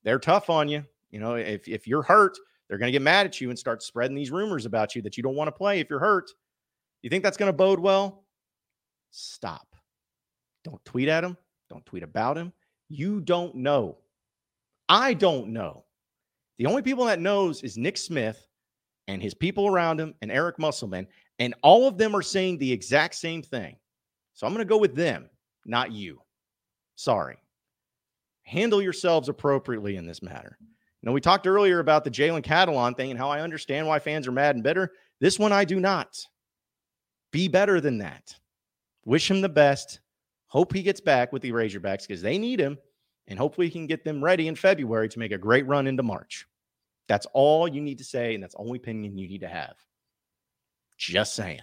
They're 0.04 0.18
tough 0.18 0.50
on 0.50 0.68
you. 0.68 0.84
You 1.10 1.20
know, 1.20 1.34
if, 1.34 1.66
if 1.66 1.86
you're 1.86 2.02
hurt, 2.02 2.36
they're 2.68 2.78
going 2.78 2.88
to 2.88 2.92
get 2.92 3.02
mad 3.02 3.26
at 3.26 3.40
you 3.40 3.50
and 3.50 3.58
start 3.58 3.82
spreading 3.82 4.16
these 4.16 4.30
rumors 4.30 4.66
about 4.66 4.94
you 4.94 5.02
that 5.02 5.16
you 5.16 5.22
don't 5.22 5.34
want 5.34 5.48
to 5.48 5.52
play 5.52 5.80
if 5.80 5.90
you're 5.90 5.98
hurt. 5.98 6.30
You 7.02 7.10
think 7.10 7.22
that's 7.22 7.36
going 7.36 7.48
to 7.48 7.56
bode 7.56 7.78
well? 7.78 8.24
Stop. 9.10 9.66
Don't 10.64 10.84
tweet 10.84 11.08
at 11.08 11.24
him. 11.24 11.36
Don't 11.68 11.84
tweet 11.86 12.02
about 12.02 12.36
him. 12.36 12.52
You 12.88 13.20
don't 13.20 13.54
know. 13.54 13.98
I 14.88 15.14
don't 15.14 15.48
know. 15.48 15.84
The 16.58 16.66
only 16.66 16.82
people 16.82 17.04
that 17.06 17.20
knows 17.20 17.62
is 17.62 17.76
Nick 17.76 17.96
Smith 17.96 18.46
and 19.08 19.22
his 19.22 19.34
people 19.34 19.66
around 19.66 20.00
him 20.00 20.14
and 20.22 20.30
Eric 20.30 20.58
Musselman, 20.58 21.06
and 21.38 21.54
all 21.62 21.86
of 21.86 21.98
them 21.98 22.14
are 22.14 22.22
saying 22.22 22.58
the 22.58 22.72
exact 22.72 23.14
same 23.14 23.42
thing. 23.42 23.76
So 24.34 24.46
I'm 24.46 24.52
going 24.52 24.66
to 24.66 24.68
go 24.68 24.78
with 24.78 24.94
them, 24.94 25.28
not 25.64 25.92
you. 25.92 26.20
Sorry. 26.96 27.36
Handle 28.42 28.82
yourselves 28.82 29.28
appropriately 29.28 29.96
in 29.96 30.06
this 30.06 30.22
matter. 30.22 30.58
Now, 31.02 31.12
we 31.12 31.20
talked 31.20 31.46
earlier 31.46 31.80
about 31.80 32.04
the 32.04 32.10
Jalen 32.10 32.44
Catalon 32.44 32.96
thing 32.96 33.10
and 33.10 33.18
how 33.18 33.28
I 33.28 33.40
understand 33.40 33.86
why 33.86 33.98
fans 33.98 34.26
are 34.26 34.32
mad 34.32 34.54
and 34.54 34.64
bitter. 34.64 34.92
This 35.20 35.38
one 35.38 35.52
I 35.52 35.64
do 35.64 35.78
not. 35.78 36.24
Be 37.30 37.48
better 37.48 37.80
than 37.80 37.98
that. 37.98 38.34
Wish 39.04 39.30
him 39.30 39.40
the 39.40 39.48
best. 39.48 40.00
Hope 40.46 40.72
he 40.72 40.82
gets 40.82 41.00
back 41.00 41.32
with 41.32 41.42
the 41.42 41.52
Razorbacks 41.52 42.06
because 42.06 42.22
they 42.22 42.38
need 42.38 42.60
him. 42.60 42.78
And 43.26 43.38
hopefully 43.38 43.66
he 43.68 43.72
can 43.72 43.86
get 43.86 44.04
them 44.04 44.22
ready 44.22 44.48
in 44.48 44.54
February 44.54 45.08
to 45.08 45.18
make 45.18 45.32
a 45.32 45.38
great 45.38 45.66
run 45.66 45.86
into 45.86 46.02
March. 46.02 46.46
That's 47.08 47.26
all 47.32 47.68
you 47.68 47.80
need 47.80 47.98
to 47.98 48.04
say, 48.04 48.34
and 48.34 48.42
that's 48.42 48.54
the 48.54 48.60
only 48.60 48.78
opinion 48.78 49.18
you 49.18 49.28
need 49.28 49.42
to 49.42 49.48
have. 49.48 49.74
Just 50.96 51.34
saying. 51.34 51.60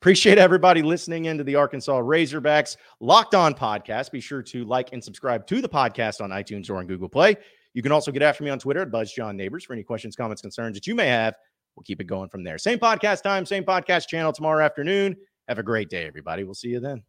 Appreciate 0.00 0.38
everybody 0.38 0.80
listening 0.80 1.26
into 1.26 1.44
the 1.44 1.56
Arkansas 1.56 2.00
Razorbacks 2.00 2.76
Locked 3.00 3.34
On 3.34 3.52
podcast. 3.52 4.10
Be 4.10 4.20
sure 4.20 4.42
to 4.44 4.64
like 4.64 4.94
and 4.94 5.04
subscribe 5.04 5.46
to 5.48 5.60
the 5.60 5.68
podcast 5.68 6.22
on 6.22 6.30
iTunes 6.30 6.70
or 6.70 6.78
on 6.78 6.86
Google 6.86 7.08
Play. 7.08 7.36
You 7.74 7.82
can 7.82 7.92
also 7.92 8.10
get 8.10 8.22
after 8.22 8.42
me 8.42 8.50
on 8.50 8.58
Twitter 8.58 8.80
at 8.80 8.90
Buzz 8.90 9.12
John 9.12 9.36
Neighbors 9.36 9.64
for 9.64 9.74
any 9.74 9.82
questions, 9.82 10.16
comments, 10.16 10.40
concerns 10.40 10.74
that 10.74 10.86
you 10.86 10.94
may 10.94 11.06
have. 11.06 11.34
We'll 11.76 11.84
keep 11.84 12.00
it 12.00 12.04
going 12.04 12.30
from 12.30 12.42
there. 12.42 12.56
Same 12.56 12.78
podcast 12.78 13.22
time, 13.22 13.44
same 13.44 13.64
podcast 13.64 14.08
channel 14.08 14.32
tomorrow 14.32 14.64
afternoon. 14.64 15.16
Have 15.48 15.58
a 15.58 15.62
great 15.62 15.90
day, 15.90 16.06
everybody. 16.06 16.44
We'll 16.44 16.54
see 16.54 16.68
you 16.68 16.80
then. 16.80 17.02